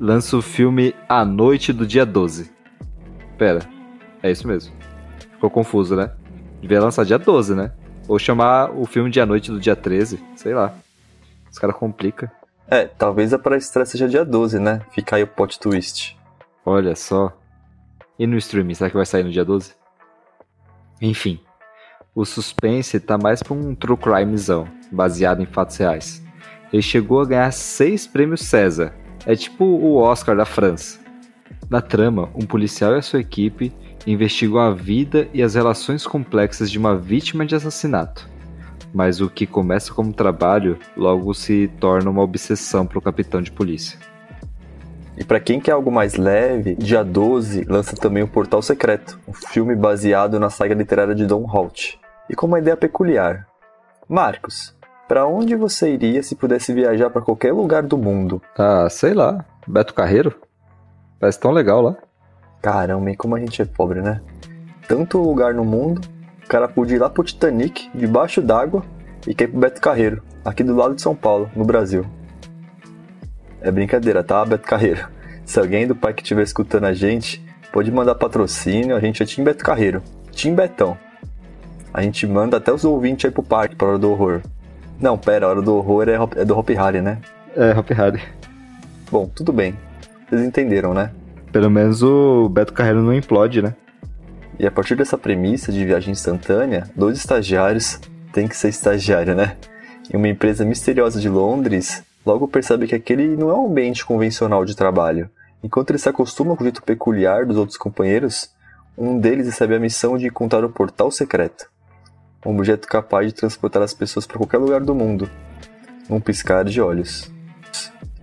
lança 0.00 0.38
o 0.38 0.40
filme 0.40 0.94
A 1.06 1.22
Noite 1.22 1.70
do 1.70 1.86
Dia 1.86 2.06
12. 2.06 2.50
Pera, 3.36 3.73
é 4.24 4.30
isso 4.30 4.48
mesmo. 4.48 4.74
Ficou 5.32 5.50
confuso, 5.50 5.94
né? 5.94 6.10
Devia 6.62 6.80
lançar 6.80 7.04
dia 7.04 7.18
12, 7.18 7.54
né? 7.54 7.72
Ou 8.08 8.18
chamar 8.18 8.70
o 8.70 8.86
filme 8.86 9.10
dia 9.10 9.26
noite 9.26 9.50
do 9.50 9.60
dia 9.60 9.76
13, 9.76 10.18
sei 10.34 10.54
lá. 10.54 10.74
Os 11.52 11.58
caras 11.58 11.76
complicam. 11.76 12.30
É, 12.66 12.86
talvez 12.86 13.34
a 13.34 13.38
pré-estreia 13.38 13.84
seja 13.84 14.08
dia 14.08 14.24
12, 14.24 14.58
né? 14.58 14.80
Fica 14.92 15.16
aí 15.16 15.22
o 15.22 15.26
plot 15.26 15.60
twist. 15.60 16.18
Olha 16.64 16.96
só. 16.96 17.36
E 18.18 18.26
no 18.26 18.38
streaming, 18.38 18.72
será 18.72 18.88
que 18.88 18.96
vai 18.96 19.04
sair 19.04 19.24
no 19.24 19.30
dia 19.30 19.44
12? 19.44 19.74
Enfim, 21.02 21.38
o 22.14 22.24
suspense 22.24 22.98
tá 23.00 23.18
mais 23.18 23.42
pra 23.42 23.52
um 23.52 23.74
true 23.74 23.98
crimezão, 23.98 24.66
baseado 24.90 25.42
em 25.42 25.46
fatos 25.46 25.76
reais. 25.76 26.22
Ele 26.72 26.80
chegou 26.80 27.20
a 27.20 27.26
ganhar 27.26 27.52
seis 27.52 28.06
prêmios 28.06 28.40
César. 28.40 28.94
É 29.26 29.36
tipo 29.36 29.66
o 29.66 29.96
Oscar 29.96 30.34
da 30.34 30.46
França. 30.46 30.98
Na 31.68 31.82
trama, 31.82 32.30
um 32.34 32.46
policial 32.46 32.94
e 32.94 32.98
a 32.98 33.02
sua 33.02 33.20
equipe 33.20 33.70
investigam 34.06 34.60
a 34.60 34.70
vida 34.70 35.28
e 35.32 35.42
as 35.42 35.54
relações 35.54 36.06
complexas 36.06 36.70
de 36.70 36.78
uma 36.78 36.96
vítima 36.96 37.44
de 37.46 37.54
assassinato. 37.54 38.28
Mas 38.92 39.20
o 39.20 39.28
que 39.28 39.46
começa 39.46 39.92
como 39.92 40.12
trabalho 40.12 40.78
logo 40.96 41.34
se 41.34 41.68
torna 41.80 42.10
uma 42.10 42.22
obsessão 42.22 42.86
para 42.86 42.98
o 42.98 43.02
capitão 43.02 43.42
de 43.42 43.50
polícia. 43.50 43.98
E 45.16 45.24
para 45.24 45.40
quem 45.40 45.60
quer 45.60 45.72
algo 45.72 45.90
mais 45.90 46.16
leve, 46.16 46.74
dia 46.74 47.04
12 47.04 47.64
lança 47.64 47.96
também 47.96 48.22
o 48.22 48.28
Portal 48.28 48.60
Secreto, 48.62 49.18
um 49.28 49.32
filme 49.32 49.74
baseado 49.74 50.40
na 50.40 50.50
saga 50.50 50.74
literária 50.74 51.14
de 51.14 51.26
Don 51.26 51.42
Holt. 51.42 51.98
E 52.28 52.34
com 52.34 52.46
uma 52.46 52.58
ideia 52.58 52.76
peculiar. 52.76 53.46
Marcos, 54.08 54.74
para 55.06 55.26
onde 55.26 55.54
você 55.54 55.92
iria 55.92 56.22
se 56.22 56.34
pudesse 56.34 56.72
viajar 56.72 57.10
para 57.10 57.22
qualquer 57.22 57.52
lugar 57.52 57.82
do 57.82 57.96
mundo? 57.96 58.40
Ah, 58.58 58.88
sei 58.90 59.14
lá. 59.14 59.44
Beto 59.66 59.94
Carreiro? 59.94 60.34
Parece 61.20 61.38
tão 61.38 61.52
legal 61.52 61.80
lá. 61.80 61.96
Caramba, 62.64 63.10
e 63.10 63.14
como 63.14 63.36
a 63.36 63.38
gente 63.38 63.60
é 63.60 63.64
pobre, 63.66 64.00
né? 64.00 64.22
Tanto 64.88 65.18
lugar 65.18 65.52
no 65.52 65.66
mundo, 65.66 66.00
o 66.42 66.48
cara 66.48 66.66
podia 66.66 66.96
ir 66.96 66.98
lá 66.98 67.10
pro 67.10 67.22
Titanic, 67.22 67.90
debaixo 67.94 68.40
d'água, 68.40 68.82
e 69.26 69.34
quer 69.34 69.44
ir 69.44 69.48
pro 69.48 69.60
Beto 69.60 69.82
Carreiro, 69.82 70.22
aqui 70.42 70.64
do 70.64 70.74
lado 70.74 70.94
de 70.94 71.02
São 71.02 71.14
Paulo, 71.14 71.50
no 71.54 71.62
Brasil. 71.62 72.06
É 73.60 73.70
brincadeira, 73.70 74.24
tá, 74.24 74.42
Beto 74.46 74.66
Carreiro? 74.66 75.06
Se 75.44 75.60
alguém 75.60 75.86
do 75.86 75.94
pai 75.94 76.14
que 76.14 76.22
estiver 76.22 76.42
escutando 76.42 76.84
a 76.84 76.94
gente, 76.94 77.44
pode 77.70 77.92
mandar 77.92 78.14
patrocínio, 78.14 78.96
a 78.96 79.00
gente 79.00 79.22
é 79.22 79.26
Tim 79.26 79.44
Beto 79.44 79.62
Carreiro. 79.62 80.02
Tim 80.32 80.54
Betão. 80.54 80.96
A 81.92 82.00
gente 82.00 82.26
manda 82.26 82.56
até 82.56 82.72
os 82.72 82.82
ouvintes 82.82 83.26
aí 83.26 83.30
pro 83.30 83.42
parque 83.42 83.76
pra 83.76 83.88
hora 83.88 83.98
do 83.98 84.10
horror. 84.10 84.40
Não, 84.98 85.18
pera, 85.18 85.44
a 85.44 85.50
hora 85.50 85.60
do 85.60 85.76
horror 85.76 86.08
é, 86.08 86.14
é 86.40 86.44
do 86.46 86.58
Hop 86.58 86.70
Harry, 86.70 87.02
né? 87.02 87.18
É, 87.54 87.78
Hop 87.78 87.90
Harry. 87.90 88.22
Bom, 89.12 89.28
tudo 89.34 89.52
bem. 89.52 89.76
Vocês 90.30 90.40
entenderam, 90.40 90.94
né? 90.94 91.10
Pelo 91.54 91.70
menos 91.70 92.02
o 92.02 92.48
Beto 92.48 92.72
Carreiro 92.72 93.00
não 93.00 93.14
implode, 93.14 93.62
né? 93.62 93.76
E 94.58 94.66
a 94.66 94.72
partir 94.72 94.96
dessa 94.96 95.16
premissa 95.16 95.70
de 95.70 95.84
viagem 95.84 96.10
instantânea, 96.10 96.90
dois 96.96 97.16
estagiários, 97.16 98.00
tem 98.32 98.48
que 98.48 98.56
ser 98.56 98.70
estagiário, 98.70 99.36
né? 99.36 99.56
Em 100.12 100.16
uma 100.16 100.26
empresa 100.26 100.64
misteriosa 100.64 101.20
de 101.20 101.28
Londres, 101.28 102.02
logo 102.26 102.48
percebe 102.48 102.88
que 102.88 102.94
aquele 102.96 103.36
não 103.36 103.50
é 103.50 103.54
um 103.54 103.66
ambiente 103.66 104.04
convencional 104.04 104.64
de 104.64 104.74
trabalho. 104.74 105.30
Enquanto 105.62 105.90
ele 105.90 105.98
se 106.00 106.08
acostuma 106.08 106.56
com 106.56 106.62
o 106.62 106.66
jeito 106.66 106.82
peculiar 106.82 107.46
dos 107.46 107.56
outros 107.56 107.78
companheiros, 107.78 108.50
um 108.98 109.16
deles 109.16 109.46
recebe 109.46 109.76
a 109.76 109.80
missão 109.80 110.18
de 110.18 110.26
encontrar 110.26 110.64
o 110.64 110.70
portal 110.70 111.08
secreto. 111.12 111.70
Um 112.44 112.50
objeto 112.50 112.88
capaz 112.88 113.28
de 113.28 113.32
transportar 113.32 113.80
as 113.80 113.94
pessoas 113.94 114.26
para 114.26 114.38
qualquer 114.38 114.58
lugar 114.58 114.80
do 114.80 114.92
mundo, 114.92 115.30
num 116.10 116.18
piscar 116.20 116.64
de 116.64 116.80
olhos. 116.80 117.30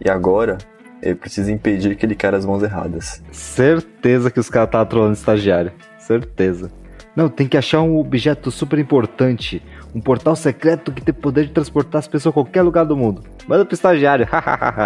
E 0.04 0.10
agora, 0.10 0.58
ele 1.02 1.16
precisa 1.16 1.52
impedir 1.52 1.96
que 1.96 2.06
ele 2.06 2.16
caia 2.16 2.38
as 2.38 2.46
mãos 2.46 2.62
erradas. 2.62 3.24
Certeza 3.32 4.30
que 4.30 4.40
os 4.40 4.50
caras 4.50 4.68
estavam 4.68 4.88
trolando 4.88 5.14
estagiário. 5.14 5.72
Certeza. 5.98 6.72
Não, 7.16 7.28
tem 7.28 7.48
que 7.48 7.58
achar 7.58 7.82
um 7.82 7.98
objeto 7.98 8.52
super 8.52 8.80
importante. 8.80 9.62
Um 9.94 10.00
portal 10.00 10.36
secreto 10.36 10.92
que 10.92 11.02
tem 11.02 11.14
poder 11.14 11.46
de 11.46 11.52
transportar 11.52 12.00
as 12.00 12.08
pessoas 12.08 12.32
a 12.32 12.34
qualquer 12.34 12.62
lugar 12.62 12.86
do 12.86 12.96
mundo. 12.96 13.24
Manda 13.48 13.66
pro 13.66 13.74
estagiário. 13.74 14.28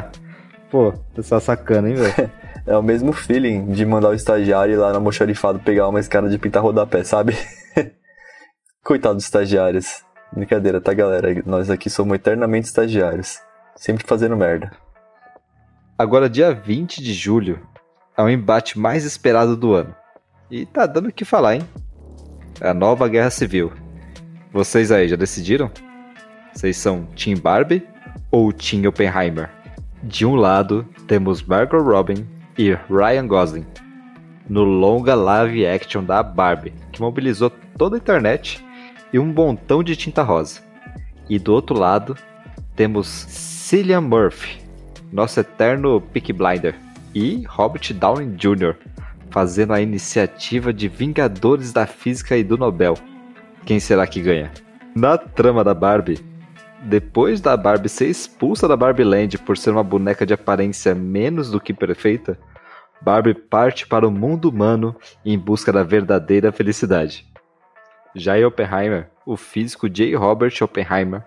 Pô, 0.71 0.93
pessoal 1.13 1.39
sacana, 1.39 1.89
hein, 1.89 1.95
velho? 1.95 2.31
é 2.65 2.75
o 2.75 2.81
mesmo 2.81 3.13
feeling 3.13 3.67
de 3.67 3.85
mandar 3.85 4.09
o 4.09 4.13
estagiário 4.13 4.73
ir 4.73 4.77
lá 4.77 4.89
no 4.89 4.95
almoxarifado 4.95 5.59
pegar 5.59 5.87
uma 5.87 5.99
escada 5.99 6.27
de 6.27 6.37
pintar 6.39 6.63
rodapé, 6.63 7.03
sabe? 7.03 7.37
Coitado 8.83 9.15
dos 9.15 9.25
estagiários. 9.25 10.03
Brincadeira, 10.33 10.81
tá, 10.81 10.93
galera? 10.93 11.29
Nós 11.45 11.69
aqui 11.69 11.89
somos 11.89 12.15
eternamente 12.15 12.67
estagiários. 12.67 13.39
Sempre 13.75 14.05
fazendo 14.07 14.35
merda. 14.35 14.71
Agora, 15.97 16.29
dia 16.29 16.53
20 16.53 17.01
de 17.01 17.13
julho, 17.13 17.57
é 18.17 18.21
o 18.21 18.29
embate 18.29 18.77
mais 18.77 19.05
esperado 19.05 19.55
do 19.55 19.73
ano. 19.73 19.95
E 20.51 20.65
tá 20.65 20.85
dando 20.85 21.07
o 21.07 21.11
que 21.11 21.23
falar, 21.23 21.55
hein? 21.55 21.61
É 22.59 22.67
a 22.67 22.73
nova 22.73 23.07
guerra 23.07 23.29
civil. 23.29 23.71
Vocês 24.51 24.91
aí 24.91 25.07
já 25.07 25.15
decidiram? 25.15 25.71
Vocês 26.53 26.75
são 26.75 27.05
Team 27.15 27.37
Barbie 27.37 27.81
ou 28.29 28.51
Team 28.51 28.85
Oppenheimer? 28.89 29.49
De 30.03 30.25
um 30.25 30.35
lado, 30.35 30.85
temos 31.07 31.41
Margot 31.41 31.81
Robin 31.81 32.27
e 32.57 32.73
Ryan 32.89 33.25
Gosling, 33.25 33.65
no 34.49 34.65
longa 34.65 35.15
live 35.15 35.65
action 35.65 36.03
da 36.03 36.21
Barbie, 36.21 36.73
que 36.91 37.01
mobilizou 37.01 37.49
toda 37.77 37.95
a 37.95 37.99
internet 37.99 38.61
e 39.13 39.17
um 39.17 39.25
montão 39.27 39.81
de 39.81 39.95
tinta 39.95 40.23
rosa. 40.23 40.59
E 41.29 41.39
do 41.39 41.53
outro 41.53 41.79
lado, 41.79 42.17
temos 42.75 43.07
Cillian 43.07 44.01
Murphy, 44.01 44.64
nosso 45.15 45.39
eterno 45.39 46.01
Peak 46.01 46.33
Blinder, 46.33 46.75
e 47.13 47.45
Robert 47.47 47.93
Downey 47.93 48.27
Jr., 48.35 48.75
fazendo 49.29 49.71
a 49.71 49.79
iniciativa 49.79 50.73
de 50.73 50.89
Vingadores 50.89 51.71
da 51.71 51.87
Física 51.87 52.35
e 52.35 52.43
do 52.43 52.57
Nobel. 52.57 52.95
Quem 53.65 53.79
será 53.79 54.05
que 54.05 54.21
ganha? 54.21 54.51
Na 54.93 55.17
trama 55.17 55.63
da 55.63 55.73
Barbie, 55.73 56.19
depois 56.83 57.39
da 57.39 57.55
Barbie 57.55 57.87
ser 57.87 58.09
expulsa 58.09 58.67
da 58.67 58.75
Barbie 58.75 59.05
Land 59.05 59.37
por 59.37 59.57
ser 59.57 59.69
uma 59.69 59.83
boneca 59.83 60.25
de 60.25 60.33
aparência 60.33 60.93
menos 60.93 61.49
do 61.49 61.61
que 61.61 61.73
perfeita, 61.73 62.37
Barbie 63.01 63.33
parte 63.33 63.87
para 63.87 64.05
o 64.05 64.11
mundo 64.11 64.49
humano 64.49 64.93
em 65.23 65.39
busca 65.39 65.71
da 65.71 65.83
verdadeira 65.83 66.51
felicidade. 66.51 67.25
Já 68.13 68.37
em 68.37 68.43
Oppenheimer, 68.43 69.09
o 69.25 69.37
físico 69.37 69.89
J. 69.89 70.13
Robert 70.15 70.53
Oppenheimer 70.61 71.23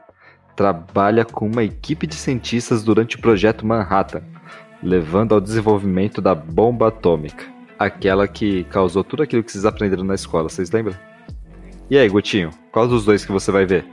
trabalha 0.58 1.24
com 1.24 1.46
uma 1.46 1.62
equipe 1.62 2.04
de 2.04 2.16
cientistas 2.16 2.82
durante 2.82 3.14
o 3.14 3.20
projeto 3.20 3.64
Manhattan, 3.64 4.22
levando 4.82 5.32
ao 5.32 5.40
desenvolvimento 5.40 6.20
da 6.20 6.34
bomba 6.34 6.88
atômica. 6.88 7.44
Aquela 7.78 8.26
que 8.26 8.64
causou 8.64 9.04
tudo 9.04 9.22
aquilo 9.22 9.44
que 9.44 9.52
vocês 9.52 9.64
aprenderam 9.64 10.02
na 10.02 10.16
escola, 10.16 10.48
vocês 10.48 10.68
lembram? 10.72 10.96
E 11.88 11.96
aí, 11.96 12.08
Gutinho, 12.08 12.50
qual 12.72 12.88
dos 12.88 13.04
dois 13.04 13.24
que 13.24 13.30
você 13.30 13.52
vai 13.52 13.66
ver? 13.66 13.86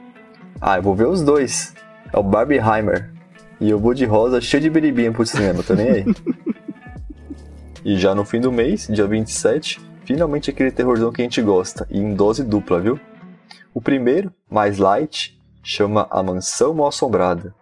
Ah, 0.59 0.77
eu 0.77 0.81
vou 0.81 0.95
ver 0.95 1.07
os 1.07 1.21
dois. 1.21 1.75
É 2.11 2.17
o 2.17 2.23
Barbieheimer. 2.23 3.13
E 3.61 3.69
eu 3.69 3.77
vou 3.77 3.93
de 3.93 4.05
rosa 4.05 4.41
cheio 4.41 4.63
de 4.63 4.69
biribinha 4.71 5.11
pro 5.11 5.23
cinema, 5.23 5.61
tô 5.61 5.75
nem 5.75 5.87
aí. 5.87 6.05
e 7.85 7.95
já 7.95 8.15
no 8.15 8.25
fim 8.25 8.41
do 8.41 8.51
mês, 8.51 8.87
dia 8.87 9.05
27, 9.05 9.79
finalmente 10.03 10.49
aquele 10.49 10.71
terrorzão 10.71 11.11
que 11.11 11.21
a 11.21 11.25
gente 11.25 11.43
gosta, 11.43 11.87
e 11.91 11.99
em 11.99 12.15
dose 12.15 12.43
dupla, 12.43 12.81
viu? 12.81 12.99
O 13.71 13.79
primeiro, 13.79 14.33
mais 14.49 14.79
light, 14.79 15.34
chama 15.65 16.07
A 16.11 16.21
Mansão 16.21 16.75
Mal 16.75 16.89
Assombrada. 16.89 17.53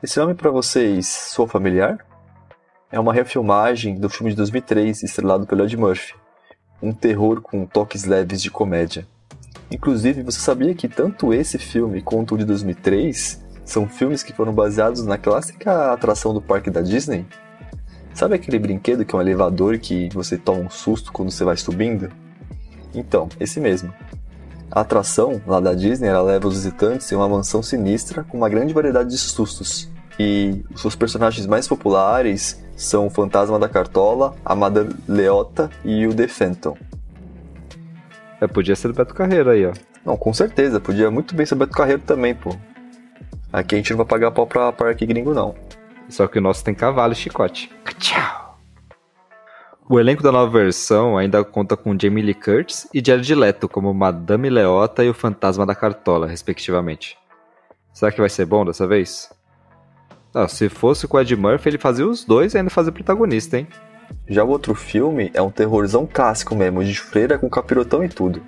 Esse 0.00 0.20
nome 0.20 0.32
para 0.32 0.48
vocês 0.48 1.08
soa 1.08 1.48
familiar? 1.48 1.98
É 2.90 3.00
uma 3.00 3.12
refilmagem 3.12 3.96
do 3.96 4.08
filme 4.08 4.30
de 4.30 4.36
2003, 4.36 5.02
estrelado 5.02 5.44
pelo 5.44 5.64
Ed 5.64 5.76
Murphy. 5.76 6.14
Um 6.80 6.92
terror 6.92 7.42
com 7.42 7.66
toques 7.66 8.04
leves 8.04 8.40
de 8.40 8.48
comédia. 8.48 9.04
Inclusive, 9.72 10.22
você 10.22 10.38
sabia 10.38 10.72
que 10.72 10.88
tanto 10.88 11.34
esse 11.34 11.58
filme 11.58 12.00
quanto 12.00 12.36
o 12.36 12.38
de 12.38 12.44
2003 12.44 13.44
são 13.64 13.88
filmes 13.88 14.22
que 14.22 14.32
foram 14.32 14.52
baseados 14.52 15.04
na 15.04 15.18
clássica 15.18 15.92
atração 15.92 16.32
do 16.32 16.40
parque 16.40 16.70
da 16.70 16.80
Disney? 16.80 17.26
Sabe 18.14 18.36
aquele 18.36 18.60
brinquedo 18.60 19.04
que 19.04 19.16
é 19.16 19.18
um 19.18 19.20
elevador 19.20 19.80
que 19.80 20.08
você 20.14 20.38
toma 20.38 20.60
um 20.60 20.70
susto 20.70 21.12
quando 21.12 21.32
você 21.32 21.42
vai 21.42 21.56
subindo? 21.56 22.08
Então, 22.94 23.28
esse 23.40 23.58
mesmo. 23.58 23.92
A 24.70 24.80
atração 24.80 25.40
lá 25.46 25.60
da 25.60 25.74
Disney 25.74 26.08
ela 26.08 26.22
leva 26.22 26.46
os 26.46 26.54
visitantes 26.54 27.10
em 27.10 27.14
uma 27.14 27.28
mansão 27.28 27.62
sinistra 27.62 28.22
com 28.22 28.36
uma 28.36 28.48
grande 28.48 28.74
variedade 28.74 29.10
de 29.10 29.18
sustos. 29.18 29.90
E 30.18 30.64
os 30.74 30.80
seus 30.80 30.96
personagens 30.96 31.46
mais 31.46 31.66
populares 31.66 32.62
são 32.76 33.06
o 33.06 33.10
Fantasma 33.10 33.58
da 33.58 33.68
Cartola, 33.68 34.34
a 34.44 34.54
Madame 34.54 34.94
Leota 35.08 35.70
e 35.84 36.06
o 36.06 36.14
The 36.14 36.28
Phantom. 36.28 36.76
É, 38.40 38.46
podia 38.46 38.76
ser 38.76 38.88
do 38.88 38.94
Beto 38.94 39.14
Carreiro 39.14 39.50
aí, 39.50 39.66
ó. 39.66 39.72
Não, 40.04 40.16
com 40.16 40.32
certeza, 40.32 40.80
podia 40.80 41.10
muito 41.10 41.34
bem 41.34 41.44
ser 41.44 41.54
o 41.54 41.58
Beto 41.58 41.72
Carreiro 41.72 42.02
também, 42.02 42.34
pô. 42.34 42.54
Aqui 43.52 43.74
a 43.74 43.78
gente 43.78 43.90
não 43.90 43.98
vai 43.98 44.06
pagar 44.06 44.30
pau 44.30 44.46
pra 44.46 44.72
parque 44.72 45.06
gringo, 45.06 45.34
não. 45.34 45.54
Só 46.08 46.26
que 46.26 46.38
o 46.38 46.42
nosso 46.42 46.64
tem 46.64 46.74
cavalo 46.74 47.12
e 47.12 47.16
chicote. 47.16 47.70
Tchau! 47.98 48.47
O 49.90 49.98
elenco 49.98 50.22
da 50.22 50.30
nova 50.30 50.50
versão 50.50 51.16
ainda 51.16 51.42
conta 51.42 51.74
com 51.74 51.98
Jamie 51.98 52.22
Lee 52.22 52.34
Curtis 52.34 52.86
e 52.92 53.02
Jared 53.02 53.34
Leto 53.34 53.66
como 53.66 53.94
Madame 53.94 54.50
Leota 54.50 55.02
e 55.02 55.08
o 55.08 55.14
Fantasma 55.14 55.64
da 55.64 55.74
Cartola, 55.74 56.26
respectivamente. 56.26 57.16
Será 57.94 58.12
que 58.12 58.20
vai 58.20 58.28
ser 58.28 58.44
bom 58.44 58.66
dessa 58.66 58.86
vez? 58.86 59.30
Não, 60.34 60.46
se 60.46 60.68
fosse 60.68 61.08
com 61.08 61.16
o 61.16 61.20
Ed 61.20 61.34
Murphy, 61.34 61.70
ele 61.70 61.78
fazia 61.78 62.06
os 62.06 62.22
dois 62.22 62.52
e 62.52 62.58
ainda 62.58 62.68
fazia 62.68 62.92
protagonista, 62.92 63.56
hein? 63.56 63.66
Já 64.28 64.44
o 64.44 64.50
outro 64.50 64.74
filme 64.74 65.30
é 65.32 65.40
um 65.40 65.50
terrorzão 65.50 66.06
clássico 66.06 66.54
mesmo, 66.54 66.84
de 66.84 67.00
freira 67.00 67.38
com 67.38 67.48
capirotão 67.48 68.04
e 68.04 68.10
tudo. 68.10 68.42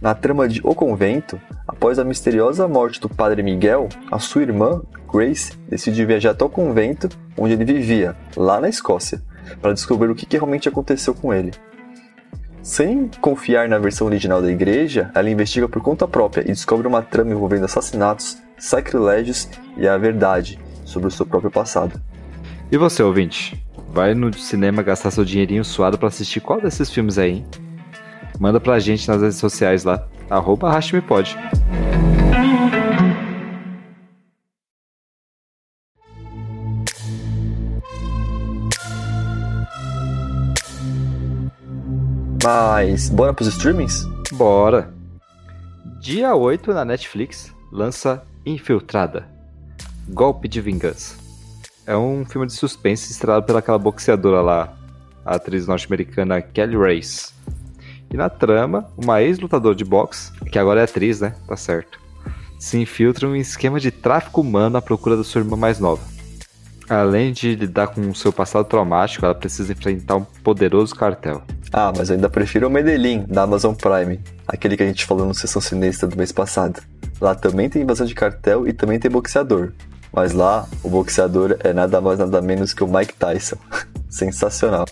Na 0.00 0.14
trama 0.14 0.48
de 0.48 0.62
O 0.64 0.74
Convento, 0.74 1.38
após 1.66 1.98
a 1.98 2.04
misteriosa 2.04 2.66
morte 2.66 2.98
do 2.98 3.10
padre 3.10 3.42
Miguel, 3.42 3.90
a 4.10 4.18
sua 4.18 4.40
irmã, 4.40 4.80
Grace, 5.12 5.52
decide 5.68 6.06
viajar 6.06 6.30
até 6.30 6.46
o 6.46 6.48
convento 6.48 7.10
onde 7.36 7.52
ele 7.52 7.64
vivia, 7.64 8.16
lá 8.34 8.58
na 8.58 8.70
Escócia, 8.70 9.22
para 9.60 9.72
descobrir 9.72 10.10
o 10.10 10.14
que, 10.14 10.26
que 10.26 10.36
realmente 10.36 10.68
aconteceu 10.68 11.14
com 11.14 11.32
ele. 11.32 11.52
Sem 12.62 13.08
confiar 13.20 13.68
na 13.68 13.78
versão 13.78 14.06
original 14.06 14.42
da 14.42 14.50
igreja, 14.50 15.10
ela 15.14 15.30
investiga 15.30 15.68
por 15.68 15.80
conta 15.80 16.06
própria 16.06 16.42
e 16.42 16.48
descobre 16.48 16.86
uma 16.86 17.00
trama 17.00 17.30
envolvendo 17.30 17.64
assassinatos, 17.64 18.36
sacrilégios 18.58 19.48
e 19.76 19.88
a 19.88 19.96
verdade 19.96 20.58
sobre 20.84 21.08
o 21.08 21.10
seu 21.10 21.24
próprio 21.24 21.50
passado. 21.50 22.00
E 22.70 22.76
você, 22.76 23.02
ouvinte? 23.02 23.64
Vai 23.90 24.14
no 24.14 24.32
cinema 24.34 24.82
gastar 24.82 25.10
seu 25.10 25.24
dinheirinho 25.24 25.64
suado 25.64 25.96
para 25.96 26.08
assistir 26.08 26.40
qual 26.40 26.60
desses 26.60 26.90
filmes 26.90 27.16
aí, 27.16 27.30
hein? 27.30 27.46
Manda 28.38 28.60
pra 28.60 28.78
gente 28.78 29.08
nas 29.08 29.22
redes 29.22 29.38
sociais 29.38 29.84
lá, 29.84 30.06
arroba 30.30 30.70
Pode. 31.06 31.36
Mas 42.50 43.10
bora 43.10 43.34
pros 43.34 43.48
streamings? 43.48 44.08
Bora! 44.32 44.90
Dia 46.00 46.34
8 46.34 46.72
na 46.72 46.82
Netflix 46.82 47.54
lança 47.70 48.22
Infiltrada 48.46 49.28
Golpe 50.08 50.48
de 50.48 50.58
Vingança. 50.58 51.14
É 51.86 51.94
um 51.94 52.24
filme 52.24 52.46
de 52.46 52.54
suspense 52.54 53.12
estrelado 53.12 53.44
pelaquela 53.44 53.78
boxeadora 53.78 54.40
lá, 54.40 54.74
a 55.26 55.34
atriz 55.34 55.66
norte-americana 55.66 56.40
Kelly 56.40 56.78
Race. 56.78 57.34
E 58.10 58.16
na 58.16 58.30
trama, 58.30 58.90
uma 58.96 59.20
ex-lutadora 59.20 59.74
de 59.74 59.84
boxe, 59.84 60.32
que 60.50 60.58
agora 60.58 60.80
é 60.80 60.84
atriz, 60.84 61.20
né? 61.20 61.34
Tá 61.46 61.54
certo. 61.54 62.00
Se 62.58 62.78
infiltra 62.78 63.26
em 63.26 63.32
um 63.32 63.36
esquema 63.36 63.78
de 63.78 63.90
tráfico 63.90 64.40
humano 64.40 64.78
à 64.78 64.80
procura 64.80 65.18
da 65.18 65.22
sua 65.22 65.42
irmã 65.42 65.54
mais 65.54 65.78
nova. 65.78 66.02
Além 66.88 67.30
de 67.30 67.54
lidar 67.54 67.88
com 67.88 68.08
o 68.08 68.14
seu 68.14 68.32
passado 68.32 68.64
traumático, 68.64 69.26
ela 69.26 69.34
precisa 69.34 69.70
enfrentar 69.70 70.16
um 70.16 70.24
poderoso 70.24 70.94
cartel. 70.94 71.42
Ah, 71.72 71.92
mas 71.96 72.08
eu 72.08 72.16
ainda 72.16 72.30
prefiro 72.30 72.66
o 72.66 72.70
Medellín, 72.70 73.24
da 73.28 73.42
Amazon 73.42 73.74
Prime, 73.74 74.20
aquele 74.46 74.76
que 74.76 74.82
a 74.82 74.86
gente 74.86 75.04
falou 75.04 75.26
no 75.26 75.34
Sessão 75.34 75.60
Sinistra 75.60 76.08
do 76.08 76.16
mês 76.16 76.32
passado. 76.32 76.80
Lá 77.20 77.34
também 77.34 77.68
tem 77.68 77.82
invasão 77.82 78.06
de 78.06 78.14
cartel 78.14 78.66
e 78.66 78.72
também 78.72 78.98
tem 78.98 79.10
boxeador. 79.10 79.72
Mas 80.12 80.32
lá, 80.32 80.66
o 80.82 80.88
boxeador 80.88 81.56
é 81.60 81.72
nada 81.72 82.00
mais 82.00 82.18
nada 82.18 82.40
menos 82.40 82.72
que 82.72 82.82
o 82.82 82.88
Mike 82.88 83.14
Tyson. 83.14 83.56
Sensacional. 84.08 84.86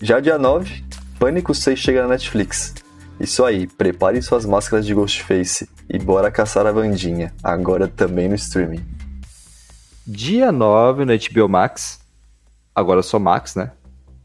Já 0.00 0.20
dia 0.20 0.38
9, 0.38 0.84
Pânico 1.18 1.54
6 1.54 1.78
chega 1.78 2.02
na 2.02 2.08
Netflix. 2.08 2.74
Isso 3.18 3.44
aí, 3.44 3.66
preparem 3.66 4.22
suas 4.22 4.44
máscaras 4.44 4.86
de 4.86 4.94
Ghostface 4.94 5.68
e 5.88 5.98
bora 5.98 6.30
caçar 6.30 6.66
a 6.66 6.72
Vandinha, 6.72 7.32
agora 7.42 7.88
também 7.88 8.28
no 8.28 8.36
streaming. 8.36 8.84
Dia 10.06 10.52
9 10.52 11.04
no 11.04 11.12
HBO 11.12 11.48
Max, 11.48 12.00
agora 12.74 13.02
só 13.02 13.18
Max, 13.18 13.56
né? 13.56 13.72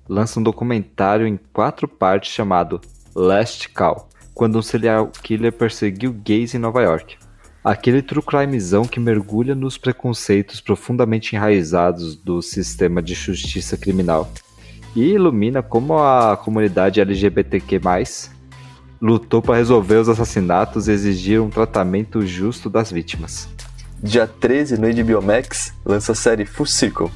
Lança 0.08 0.40
um 0.40 0.44
documentário 0.44 1.26
em 1.26 1.40
quatro 1.54 1.88
partes 1.88 2.32
chamado 2.32 2.82
Last 3.16 3.70
Call, 3.70 4.10
quando 4.34 4.58
um 4.58 4.62
serial 4.62 5.10
killer 5.22 5.54
perseguiu 5.54 6.12
gays 6.12 6.54
em 6.54 6.58
Nova 6.58 6.82
York. 6.82 7.18
Aquele 7.64 8.02
true 8.02 8.22
crimezão 8.22 8.84
que 8.84 9.00
mergulha 9.00 9.56
nos 9.56 9.78
preconceitos 9.78 10.60
profundamente 10.60 11.36
enraizados 11.36 12.16
do 12.18 12.42
sistema 12.42 13.02
de 13.02 13.14
justiça 13.14 13.78
criminal 13.78 14.30
e 14.94 15.14
ilumina 15.14 15.64
como 15.64 15.98
a 15.98 16.36
comunidade 16.36 17.00
LGBTQ+, 17.00 17.80
lutou 19.02 19.42
para 19.42 19.56
resolver 19.56 19.96
os 19.96 20.10
assassinatos 20.10 20.88
e 20.88 20.92
exigir 20.92 21.42
um 21.42 21.50
tratamento 21.50 22.26
justo 22.26 22.70
das 22.70 22.92
vítimas. 22.92 23.48
Dia 24.02 24.28
13, 24.28 24.78
no 24.78 24.88
HBO 24.88 25.22
Max, 25.22 25.74
lança 25.86 26.12
a 26.12 26.16
série 26.16 26.46
Full 26.46 26.66
Circle. 26.66 27.10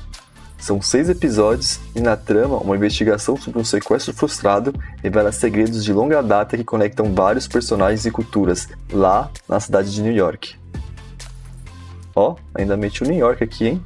São 0.57 0.81
seis 0.81 1.07
episódios 1.07 1.79
e 1.95 1.99
na 1.99 2.17
trama, 2.17 2.57
uma 2.57 2.75
investigação 2.75 3.37
sobre 3.37 3.59
um 3.59 3.63
sequestro 3.63 4.13
frustrado 4.13 4.73
revela 5.03 5.31
segredos 5.31 5.83
de 5.83 5.93
longa 5.93 6.21
data 6.21 6.57
que 6.57 6.63
conectam 6.63 7.13
vários 7.13 7.47
personagens 7.47 8.05
e 8.05 8.11
culturas 8.11 8.67
lá 8.91 9.29
na 9.47 9.59
cidade 9.59 9.93
de 9.93 10.01
New 10.01 10.13
York. 10.13 10.55
Ó, 12.15 12.35
ainda 12.55 12.75
meti 12.75 13.03
o 13.03 13.07
New 13.07 13.17
York 13.17 13.43
aqui, 13.43 13.67
hein? 13.67 13.83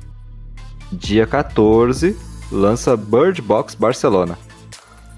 Dia 0.92 1.28
14, 1.28 2.18
lança 2.52 2.96
Bird 2.96 3.42
Box 3.42 3.76
Barcelona. 3.76 4.38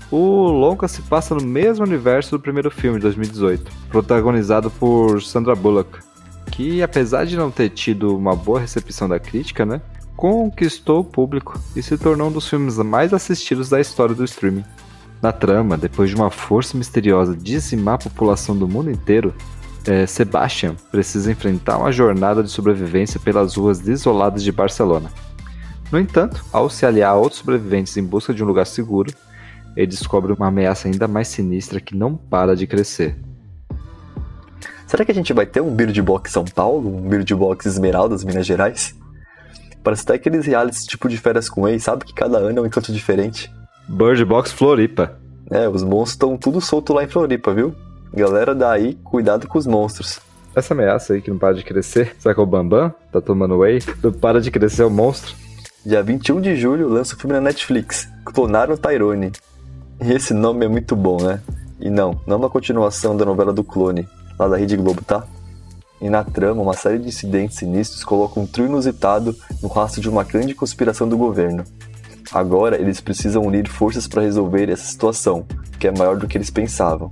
O 0.09 0.47
longa 0.47 0.87
se 0.87 1.01
passa 1.03 1.33
no 1.35 1.43
mesmo 1.43 1.85
universo 1.85 2.31
do 2.31 2.39
primeiro 2.39 2.69
filme 2.69 2.97
de 2.97 3.03
2018, 3.03 3.71
protagonizado 3.89 4.69
por 4.69 5.21
Sandra 5.21 5.55
Bullock, 5.55 5.99
que 6.51 6.83
apesar 6.83 7.25
de 7.25 7.37
não 7.37 7.49
ter 7.49 7.69
tido 7.69 8.15
uma 8.15 8.35
boa 8.35 8.59
recepção 8.59 9.07
da 9.07 9.19
crítica, 9.19 9.65
né, 9.65 9.81
conquistou 10.15 11.01
o 11.01 11.03
público 11.03 11.59
e 11.75 11.81
se 11.81 11.97
tornou 11.97 12.29
um 12.29 12.31
dos 12.31 12.47
filmes 12.47 12.77
mais 12.77 13.13
assistidos 13.13 13.69
da 13.69 13.79
história 13.79 14.15
do 14.15 14.23
streaming. 14.23 14.63
Na 15.21 15.31
trama, 15.31 15.77
depois 15.77 16.09
de 16.09 16.15
uma 16.15 16.29
força 16.29 16.77
misteriosa 16.77 17.35
dizimar 17.35 17.95
a 17.95 18.09
população 18.09 18.57
do 18.57 18.67
mundo 18.67 18.91
inteiro, 18.91 19.33
é, 19.85 20.05
Sebastian 20.05 20.75
precisa 20.91 21.31
enfrentar 21.31 21.77
uma 21.77 21.91
jornada 21.91 22.43
de 22.43 22.49
sobrevivência 22.49 23.19
pelas 23.19 23.55
ruas 23.55 23.79
desoladas 23.79 24.43
de 24.43 24.51
Barcelona. 24.51 25.09
No 25.91 25.99
entanto, 25.99 26.43
ao 26.51 26.69
se 26.69 26.85
aliar 26.85 27.11
a 27.11 27.15
outros 27.15 27.39
sobreviventes 27.39 27.95
em 27.97 28.03
busca 28.03 28.33
de 28.33 28.43
um 28.43 28.47
lugar 28.47 28.65
seguro, 28.65 29.13
ele 29.75 29.87
descobre 29.87 30.31
uma 30.33 30.47
ameaça 30.47 30.87
ainda 30.87 31.07
mais 31.07 31.27
sinistra 31.27 31.79
que 31.79 31.95
não 31.95 32.15
para 32.15 32.55
de 32.55 32.67
crescer. 32.67 33.17
Será 34.87 35.03
que 35.03 35.11
a 35.11 35.15
gente 35.15 35.33
vai 35.33 35.45
ter 35.45 35.61
um 35.61 35.73
Bird 35.73 35.99
Box 36.01 36.31
São 36.31 36.45
Paulo? 36.45 36.95
Um 36.95 37.09
Bird 37.09 37.33
Box 37.33 37.65
Esmeraldas, 37.65 38.23
Minas 38.23 38.45
Gerais? 38.45 38.95
Parece 39.83 40.03
até 40.03 40.13
aqueles 40.13 40.45
realities 40.45 40.85
tipo 40.85 41.09
de 41.09 41.17
férias 41.17 41.49
com 41.49 41.67
ex, 41.67 41.83
sabe? 41.83 42.05
Que 42.05 42.13
cada 42.13 42.37
ano 42.37 42.59
é 42.59 42.61
um 42.61 42.65
encanto 42.65 42.91
diferente. 42.91 43.53
Bird 43.87 44.23
Box 44.23 44.51
Floripa. 44.51 45.17
É, 45.51 45.67
os 45.67 45.83
monstros 45.83 46.11
estão 46.11 46.37
tudo 46.37 46.61
solto 46.61 46.93
lá 46.93 47.03
em 47.03 47.07
Floripa, 47.07 47.53
viu? 47.53 47.75
Galera 48.13 48.55
daí, 48.55 48.95
cuidado 49.03 49.47
com 49.47 49.57
os 49.57 49.67
monstros. 49.67 50.19
Essa 50.55 50.73
ameaça 50.73 51.13
aí 51.13 51.21
que 51.21 51.31
não 51.31 51.37
para 51.37 51.55
de 51.55 51.63
crescer, 51.63 52.15
será 52.19 52.33
que 52.33 52.39
é 52.39 52.43
o 52.43 52.45
Bambam? 52.45 52.93
Tá 53.11 53.19
tomando 53.19 53.57
whey? 53.57 53.79
Não 54.01 54.11
para 54.11 54.39
de 54.39 54.51
crescer 54.51 54.83
o 54.83 54.89
monstro? 54.89 55.35
Dia 55.85 56.01
21 56.01 56.39
de 56.39 56.55
julho 56.55 56.87
lança 56.87 57.15
o 57.15 57.17
filme 57.17 57.33
na 57.33 57.41
Netflix, 57.41 58.07
Clonaram 58.23 58.77
Tyrone. 58.77 59.31
E 60.01 60.11
esse 60.11 60.33
nome 60.33 60.65
é 60.65 60.69
muito 60.69 60.95
bom, 60.95 61.21
né? 61.21 61.41
E 61.79 61.89
não, 61.89 62.21
não 62.25 62.35
é 62.35 62.39
uma 62.39 62.49
continuação 62.49 63.17
da 63.17 63.25
novela 63.25 63.51
do 63.51 63.63
Clone, 63.63 64.07
lá 64.39 64.47
da 64.47 64.55
Rede 64.55 64.77
Globo, 64.77 65.03
tá? 65.03 65.25
E 66.03 66.09
na 66.09 66.21
trama, 66.21 66.61
uma 66.61 66.73
série 66.73 66.99
de 66.99 67.07
incidentes 67.07 67.55
sinistros 67.55 68.03
colocam 68.03 68.43
um 68.43 68.45
trio 68.45 68.65
inusitado 68.65 69.33
no 69.61 69.69
rastro 69.69 70.01
de 70.01 70.09
uma 70.09 70.25
grande 70.25 70.53
conspiração 70.53 71.07
do 71.07 71.17
governo. 71.17 71.63
Agora, 72.29 72.75
eles 72.75 72.99
precisam 72.99 73.41
unir 73.41 73.69
forças 73.69 74.05
para 74.05 74.21
resolver 74.21 74.69
essa 74.69 74.83
situação, 74.83 75.45
que 75.79 75.87
é 75.87 75.97
maior 75.97 76.17
do 76.17 76.27
que 76.27 76.37
eles 76.37 76.49
pensavam. 76.49 77.09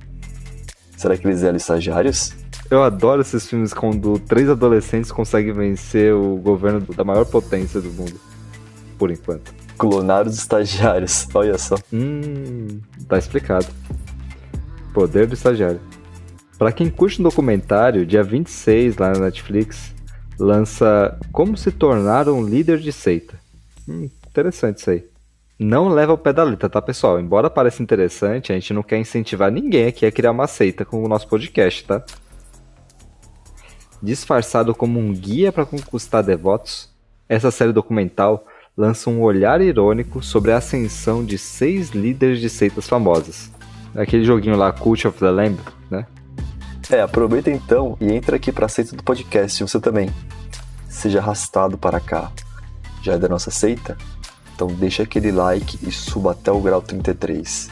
Será 0.97 1.15
que 1.15 1.25
eles 1.25 1.41
eram 1.41 1.55
estagiários? 1.55 2.33
Eu 2.69 2.83
adoro 2.83 3.21
esses 3.21 3.47
filmes 3.47 3.73
quando 3.73 4.19
três 4.19 4.49
adolescentes 4.49 5.09
conseguem 5.09 5.53
vencer 5.53 6.13
o 6.13 6.35
governo 6.35 6.81
da 6.93 7.05
maior 7.05 7.25
potência 7.25 7.79
do 7.79 7.89
mundo 7.91 8.19
por 8.97 9.09
enquanto. 9.09 9.53
Clonar 9.77 10.27
os 10.27 10.37
estagiários, 10.37 11.29
olha 11.33 11.57
só. 11.57 11.77
Hum, 11.93 12.81
tá 13.07 13.17
explicado. 13.17 13.67
Poder 14.93 15.27
do 15.27 15.33
estagiário. 15.33 15.79
Para 16.61 16.71
quem 16.71 16.91
curte 16.91 17.19
um 17.19 17.23
documentário, 17.23 18.05
dia 18.05 18.21
26 18.21 18.97
lá 18.97 19.13
na 19.13 19.21
Netflix, 19.21 19.95
lança 20.37 21.17
Como 21.31 21.57
se 21.57 21.71
tornar 21.71 22.29
um 22.29 22.45
líder 22.45 22.77
de 22.77 22.91
seita. 22.91 23.33
Hum, 23.89 24.07
interessante 24.29 24.77
isso 24.77 24.91
aí. 24.91 25.03
Não 25.57 25.89
leva 25.89 26.11
ao 26.11 26.19
pé 26.19 26.31
da 26.31 26.43
letra, 26.43 26.69
tá, 26.69 26.79
pessoal? 26.79 27.19
Embora 27.19 27.49
pareça 27.49 27.81
interessante, 27.81 28.51
a 28.51 28.55
gente 28.55 28.75
não 28.75 28.83
quer 28.83 28.99
incentivar 28.99 29.51
ninguém 29.51 29.87
aqui 29.87 30.05
a 30.05 30.11
criar 30.11 30.29
uma 30.29 30.45
seita 30.45 30.85
com 30.85 31.03
o 31.03 31.07
nosso 31.07 31.27
podcast, 31.27 31.83
tá? 31.83 32.05
Disfarçado 33.99 34.75
como 34.75 34.99
um 34.99 35.11
guia 35.11 35.51
para 35.51 35.65
conquistar 35.65 36.21
devotos, 36.21 36.91
essa 37.27 37.49
série 37.49 37.73
documental 37.73 38.45
lança 38.77 39.09
um 39.09 39.23
olhar 39.23 39.61
irônico 39.61 40.21
sobre 40.21 40.51
a 40.51 40.57
ascensão 40.57 41.25
de 41.25 41.39
seis 41.39 41.89
líderes 41.89 42.39
de 42.39 42.51
seitas 42.51 42.87
famosas. 42.87 43.51
Aquele 43.95 44.23
joguinho 44.23 44.55
lá, 44.55 44.71
Cult 44.71 45.07
of 45.07 45.17
the 45.17 45.31
Lamb, 45.31 45.57
né? 45.89 46.05
É, 46.91 46.99
aproveita 46.99 47.49
então 47.49 47.95
e 48.01 48.11
entra 48.11 48.35
aqui 48.35 48.51
para 48.51 48.65
a 48.65 48.69
seita 48.69 48.97
do 48.97 49.01
podcast, 49.01 49.63
você 49.63 49.79
também. 49.79 50.13
Seja 50.89 51.19
arrastado 51.19 51.77
para 51.77 52.01
cá. 52.01 52.29
Já 53.01 53.13
é 53.13 53.17
da 53.17 53.29
nossa 53.29 53.49
seita? 53.49 53.97
Então 54.53 54.67
deixa 54.67 55.03
aquele 55.03 55.31
like 55.31 55.79
e 55.87 55.89
suba 55.89 56.33
até 56.33 56.51
o 56.51 56.59
grau 56.59 56.81
33. 56.81 57.69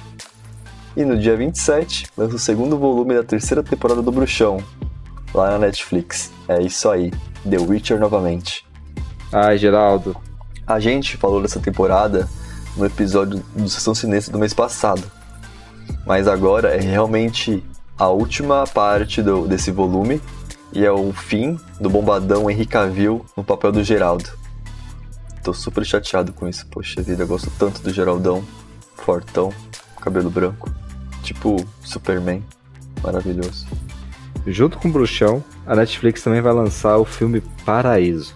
E 0.95 1.03
no 1.03 1.19
dia 1.19 1.35
27, 1.35 2.07
lança 2.15 2.37
o 2.37 2.39
segundo 2.39 2.77
volume 2.77 3.13
da 3.13 3.21
terceira 3.21 3.61
temporada 3.61 4.01
do 4.01 4.09
Bruxão, 4.09 4.63
lá 5.33 5.51
na 5.51 5.59
Netflix. 5.59 6.31
É 6.47 6.61
isso 6.61 6.89
aí, 6.89 7.11
The 7.47 7.57
Witcher 7.57 7.99
novamente. 7.99 8.65
Ai, 9.33 9.57
Geraldo, 9.57 10.15
a 10.65 10.79
gente 10.79 11.17
falou 11.17 11.41
dessa 11.41 11.59
temporada 11.59 12.25
no 12.77 12.85
episódio 12.85 13.43
do 13.53 13.67
Sessão 13.67 13.93
Sinistra 13.93 14.31
do 14.31 14.39
mês 14.39 14.53
passado. 14.53 15.03
Mas 16.05 16.25
agora 16.25 16.73
é 16.73 16.79
realmente 16.79 17.61
a 17.99 18.07
última 18.07 18.65
parte 18.65 19.21
do, 19.21 19.45
desse 19.45 19.71
volume 19.71 20.21
e 20.71 20.85
é 20.85 20.91
o 20.91 21.11
fim 21.11 21.59
do 21.81 21.89
bombadão 21.89 22.49
Henry 22.49 22.65
Cavill 22.65 23.25
no 23.35 23.43
papel 23.43 23.73
do 23.73 23.83
Geraldo. 23.83 24.29
Tô 25.43 25.53
super 25.53 25.85
chateado 25.85 26.31
com 26.31 26.47
isso, 26.47 26.65
poxa 26.67 27.01
vida, 27.01 27.23
eu 27.23 27.27
gosto 27.27 27.51
tanto 27.59 27.81
do 27.81 27.91
Geraldão, 27.91 28.41
fortão, 28.95 29.51
cabelo 29.99 30.29
branco, 30.29 30.71
tipo 31.23 31.57
Superman, 31.83 32.41
maravilhoso. 33.03 33.67
Junto 34.47 34.77
com 34.77 34.87
o 34.87 34.91
Bruxão, 34.91 35.43
a 35.67 35.75
Netflix 35.75 36.23
também 36.23 36.41
vai 36.41 36.53
lançar 36.53 36.97
o 36.97 37.05
filme 37.05 37.41
Paraíso. 37.65 38.33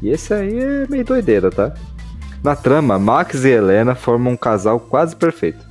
E 0.00 0.10
esse 0.10 0.32
aí 0.32 0.58
é 0.58 0.86
meio 0.88 1.04
doideira, 1.04 1.50
tá? 1.50 1.74
Na 2.42 2.54
trama, 2.54 2.98
Max 2.98 3.44
e 3.44 3.48
Helena 3.48 3.94
formam 3.94 4.32
um 4.32 4.36
casal 4.36 4.78
quase 4.78 5.16
perfeito. 5.16 5.69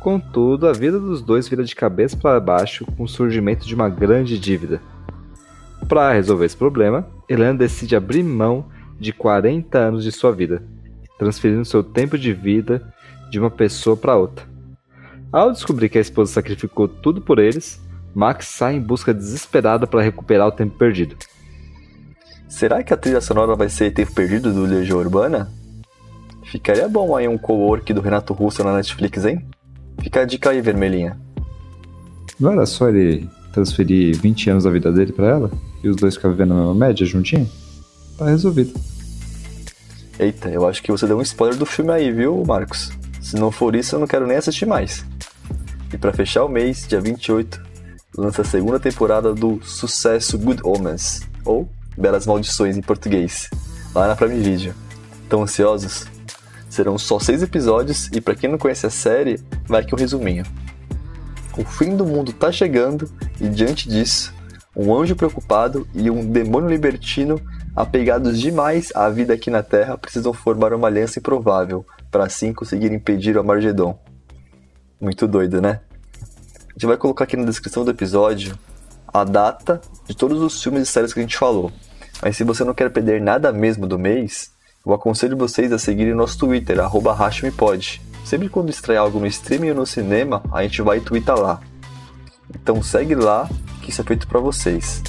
Contudo, 0.00 0.68
a 0.68 0.72
vida 0.72 0.98
dos 0.98 1.22
dois 1.22 1.48
vira 1.48 1.64
de 1.64 1.74
cabeça 1.74 2.16
para 2.16 2.38
baixo 2.38 2.86
com 2.96 3.02
o 3.02 3.08
surgimento 3.08 3.66
de 3.66 3.74
uma 3.74 3.88
grande 3.88 4.38
dívida. 4.38 4.80
Para 5.88 6.12
resolver 6.12 6.46
esse 6.46 6.56
problema, 6.56 7.06
Helena 7.28 7.54
decide 7.54 7.96
abrir 7.96 8.22
mão 8.22 8.66
de 8.98 9.12
40 9.12 9.78
anos 9.78 10.04
de 10.04 10.12
sua 10.12 10.32
vida, 10.32 10.62
transferindo 11.18 11.64
seu 11.64 11.82
tempo 11.82 12.16
de 12.16 12.32
vida 12.32 12.92
de 13.30 13.38
uma 13.38 13.50
pessoa 13.50 13.96
para 13.96 14.16
outra. 14.16 14.46
Ao 15.32 15.52
descobrir 15.52 15.88
que 15.88 15.98
a 15.98 16.00
esposa 16.00 16.32
sacrificou 16.32 16.88
tudo 16.88 17.20
por 17.20 17.38
eles, 17.38 17.80
Max 18.14 18.46
sai 18.46 18.76
em 18.76 18.80
busca 18.80 19.12
desesperada 19.12 19.86
para 19.86 20.02
recuperar 20.02 20.46
o 20.46 20.52
tempo 20.52 20.76
perdido. 20.78 21.16
Será 22.48 22.82
que 22.82 22.94
a 22.94 22.96
trilha 22.96 23.20
sonora 23.20 23.54
vai 23.54 23.68
ser 23.68 23.92
Tempo 23.92 24.14
Perdido 24.14 24.52
do 24.52 24.62
Legião 24.62 24.98
Urbana? 24.98 25.52
Ficaria 26.44 26.88
bom 26.88 27.14
aí 27.14 27.28
um 27.28 27.36
co-work 27.36 27.92
do 27.92 28.00
Renato 28.00 28.32
Russo 28.32 28.64
na 28.64 28.74
Netflix, 28.74 29.24
hein? 29.26 29.46
Fica 30.02 30.22
a 30.22 30.24
dica 30.24 30.50
aí, 30.50 30.60
vermelhinha. 30.60 31.18
Não 32.38 32.52
era 32.52 32.64
só 32.66 32.88
ele 32.88 33.28
transferir 33.52 34.16
20 34.20 34.50
anos 34.50 34.64
da 34.64 34.70
vida 34.70 34.92
dele 34.92 35.12
para 35.12 35.26
ela? 35.26 35.50
E 35.82 35.88
os 35.88 35.96
dois 35.96 36.14
ficar 36.14 36.28
vivendo 36.28 36.50
na 36.50 36.60
mesma 36.60 36.74
média 36.74 37.06
juntinho? 37.06 37.48
Tá 38.16 38.26
resolvido. 38.26 38.72
Eita, 40.18 40.48
eu 40.48 40.66
acho 40.66 40.82
que 40.82 40.90
você 40.90 41.06
deu 41.06 41.18
um 41.18 41.22
spoiler 41.22 41.56
do 41.56 41.66
filme 41.66 41.92
aí, 41.92 42.10
viu, 42.10 42.42
Marcos? 42.46 42.90
Se 43.20 43.36
não 43.36 43.50
for 43.50 43.74
isso, 43.76 43.94
eu 43.94 44.00
não 44.00 44.06
quero 44.06 44.26
nem 44.26 44.36
assistir 44.36 44.66
mais. 44.66 45.04
E 45.92 45.96
para 45.96 46.12
fechar 46.12 46.44
o 46.44 46.48
mês, 46.48 46.86
dia 46.88 47.00
28, 47.00 47.60
lança 48.16 48.42
a 48.42 48.44
segunda 48.44 48.80
temporada 48.80 49.32
do 49.32 49.60
sucesso 49.62 50.36
Good 50.38 50.60
Omens, 50.64 51.22
ou 51.44 51.68
Belas 51.96 52.26
Maldições 52.26 52.76
em 52.76 52.82
português, 52.82 53.48
lá 53.94 54.08
na 54.08 54.16
Prime 54.16 54.40
Video. 54.40 54.74
Estão 55.22 55.42
ansiosos? 55.42 56.06
Serão 56.68 56.98
só 56.98 57.18
seis 57.18 57.42
episódios 57.42 58.08
e 58.12 58.20
para 58.20 58.34
quem 58.34 58.50
não 58.50 58.58
conhece 58.58 58.86
a 58.86 58.90
série, 58.90 59.40
vai 59.66 59.82
o 59.82 59.94
um 59.94 59.98
resuminho. 59.98 60.44
O 61.56 61.64
fim 61.64 61.96
do 61.96 62.06
mundo 62.06 62.32
tá 62.32 62.52
chegando 62.52 63.10
e 63.40 63.48
diante 63.48 63.88
disso, 63.88 64.32
um 64.76 64.94
anjo 64.94 65.16
preocupado 65.16 65.88
e 65.94 66.08
um 66.08 66.24
demônio 66.24 66.68
libertino 66.68 67.40
apegados 67.74 68.38
demais 68.38 68.92
à 68.94 69.08
vida 69.08 69.34
aqui 69.34 69.50
na 69.50 69.62
Terra 69.62 69.98
precisam 69.98 70.32
formar 70.32 70.72
uma 70.72 70.86
aliança 70.86 71.18
improvável 71.18 71.84
para 72.10 72.24
assim 72.24 72.52
conseguir 72.52 72.92
impedir 72.92 73.36
o 73.36 73.40
Amargedon. 73.40 73.98
Muito 75.00 75.26
doido, 75.26 75.60
né? 75.60 75.80
A 76.68 76.72
gente 76.74 76.86
vai 76.86 76.96
colocar 76.96 77.24
aqui 77.24 77.36
na 77.36 77.44
descrição 77.44 77.84
do 77.84 77.90
episódio 77.90 78.56
a 79.12 79.24
data 79.24 79.80
de 80.06 80.16
todos 80.16 80.40
os 80.40 80.62
filmes 80.62 80.82
e 80.82 80.86
séries 80.86 81.12
que 81.12 81.18
a 81.18 81.22
gente 81.22 81.36
falou. 81.36 81.72
Mas 82.22 82.36
se 82.36 82.44
você 82.44 82.62
não 82.62 82.74
quer 82.74 82.90
perder 82.90 83.20
nada 83.20 83.52
mesmo 83.52 83.86
do 83.86 83.98
mês, 83.98 84.52
eu 84.88 84.94
aconselho 84.94 85.36
vocês 85.36 85.70
a 85.72 85.78
seguirem 85.78 86.14
nosso 86.14 86.38
Twitter, 86.38 86.80
arroba 86.80 87.14
Sempre 88.24 88.48
quando 88.48 88.70
estrear 88.70 89.02
algo 89.02 89.20
no 89.20 89.26
streaming 89.26 89.70
ou 89.70 89.76
no 89.76 89.86
cinema, 89.86 90.42
a 90.52 90.62
gente 90.62 90.82
vai 90.82 91.00
twittar 91.00 91.38
lá. 91.38 91.60
Então 92.54 92.82
segue 92.82 93.14
lá, 93.14 93.48
que 93.82 93.90
isso 93.90 94.00
é 94.00 94.04
feito 94.04 94.26
para 94.26 94.40
vocês. 94.40 95.02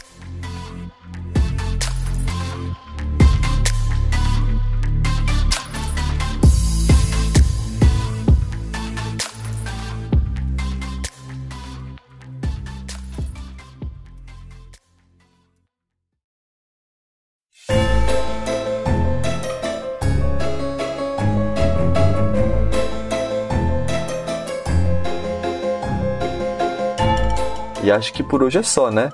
E 27.90 27.92
acho 27.92 28.14
que 28.14 28.22
por 28.22 28.44
hoje 28.44 28.60
é 28.60 28.62
só, 28.62 28.92
né? 28.92 29.12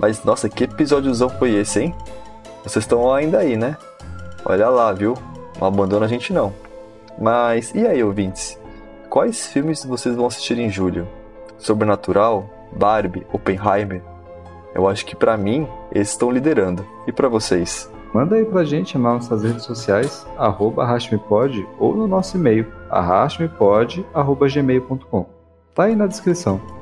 Mas 0.00 0.24
nossa, 0.24 0.48
que 0.48 0.64
episódiozão 0.64 1.28
foi 1.28 1.52
esse, 1.52 1.80
hein? 1.80 1.94
Vocês 2.64 2.82
estão 2.82 3.14
ainda 3.14 3.38
aí, 3.38 3.56
né? 3.56 3.76
Olha 4.44 4.68
lá, 4.68 4.92
viu? 4.92 5.14
Não 5.60 5.68
abandona 5.68 6.06
a 6.06 6.08
gente 6.08 6.32
não. 6.32 6.52
Mas 7.16 7.72
e 7.72 7.86
aí, 7.86 8.02
ouvintes? 8.02 8.58
Quais 9.08 9.46
filmes 9.46 9.84
vocês 9.84 10.16
vão 10.16 10.26
assistir 10.26 10.58
em 10.58 10.68
julho? 10.68 11.06
Sobrenatural, 11.56 12.50
Barbie, 12.72 13.24
Oppenheimer? 13.32 14.02
Eu 14.74 14.88
acho 14.88 15.06
que 15.06 15.14
para 15.14 15.36
mim 15.36 15.68
eles 15.92 16.10
estão 16.10 16.32
liderando. 16.32 16.84
E 17.06 17.12
para 17.12 17.28
vocês? 17.28 17.88
Manda 18.12 18.34
aí 18.34 18.44
pra 18.44 18.64
gente 18.64 18.98
nas 18.98 19.30
nossas 19.30 19.44
redes 19.44 19.62
sociais, 19.62 20.26
arroba 20.36 20.84
ou 21.78 21.94
no 21.94 22.08
nosso 22.08 22.36
e-mail, 22.36 22.66
arrastmepod.gmail.com. 22.90 25.26
Tá 25.72 25.84
aí 25.84 25.94
na 25.94 26.08
descrição 26.08 26.73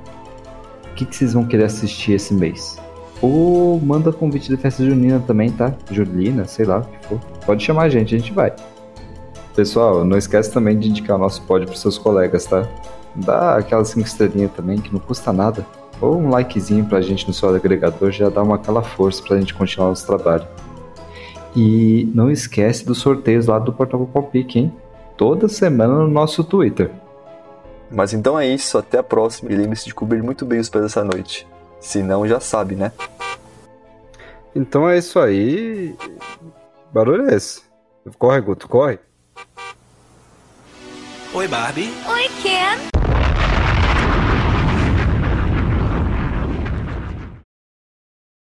o 0.92 0.94
que, 0.94 1.06
que 1.06 1.16
vocês 1.16 1.32
vão 1.32 1.44
querer 1.44 1.64
assistir 1.64 2.12
esse 2.12 2.34
mês. 2.34 2.78
Ou 3.20 3.80
manda 3.80 4.12
convite 4.12 4.48
de 4.48 4.56
festa 4.56 4.84
junina 4.84 5.20
também, 5.20 5.50
tá? 5.50 5.72
Julina, 5.90 6.44
sei 6.44 6.66
lá 6.66 6.78
o 6.78 6.82
que 6.82 7.06
for. 7.06 7.20
Pode 7.46 7.64
chamar 7.64 7.84
a 7.84 7.88
gente, 7.88 8.14
a 8.14 8.18
gente 8.18 8.32
vai. 8.32 8.52
Pessoal, 9.54 10.04
não 10.04 10.18
esquece 10.18 10.52
também 10.52 10.78
de 10.78 10.88
indicar 10.88 11.16
o 11.16 11.20
nosso 11.20 11.42
pod 11.42 11.64
para 11.64 11.76
seus 11.76 11.96
colegas, 11.96 12.46
tá? 12.46 12.68
Dá 13.14 13.56
aquelas 13.56 13.88
5 13.88 14.06
estrelinhas 14.06 14.52
também, 14.52 14.78
que 14.78 14.92
não 14.92 15.00
custa 15.00 15.32
nada. 15.32 15.64
Ou 16.00 16.18
um 16.18 16.30
likezinho 16.30 16.84
pra 16.84 17.00
gente 17.00 17.28
no 17.28 17.32
seu 17.32 17.54
agregador 17.54 18.10
já 18.10 18.28
dá 18.28 18.42
uma 18.42 18.56
aquela 18.56 18.82
força 18.82 19.22
pra 19.22 19.38
gente 19.38 19.54
continuar 19.54 19.88
nosso 19.88 20.06
trabalho. 20.06 20.46
E 21.54 22.10
não 22.14 22.30
esquece 22.30 22.84
dos 22.84 22.98
sorteios 22.98 23.46
lá 23.46 23.58
do 23.58 23.72
Portal 23.72 24.04
Palpique, 24.06 24.58
hein? 24.58 24.72
Toda 25.16 25.48
semana 25.48 25.94
no 25.94 26.08
nosso 26.08 26.42
Twitter. 26.42 26.90
Mas 27.92 28.14
então 28.14 28.40
é 28.40 28.46
isso, 28.46 28.78
até 28.78 28.98
a 28.98 29.02
próxima 29.02 29.52
e 29.52 29.56
lembre-se 29.56 29.84
de 29.84 29.94
cobrir 29.94 30.22
muito 30.22 30.46
bem 30.46 30.58
os 30.58 30.68
pés 30.68 30.84
essa 30.86 31.04
noite. 31.04 31.46
Se 31.80 32.02
não, 32.02 32.26
já 32.26 32.40
sabe, 32.40 32.74
né? 32.74 32.90
Então 34.54 34.88
é 34.88 34.98
isso 34.98 35.18
aí. 35.18 35.94
Barulho 36.92 37.28
é 37.28 37.34
esse? 37.34 37.62
Corre, 38.18 38.40
Guto, 38.40 38.68
corre. 38.68 38.98
Oi, 41.34 41.48
Barbie. 41.48 41.92
Oi, 42.08 42.28
Ken. 42.42 43.11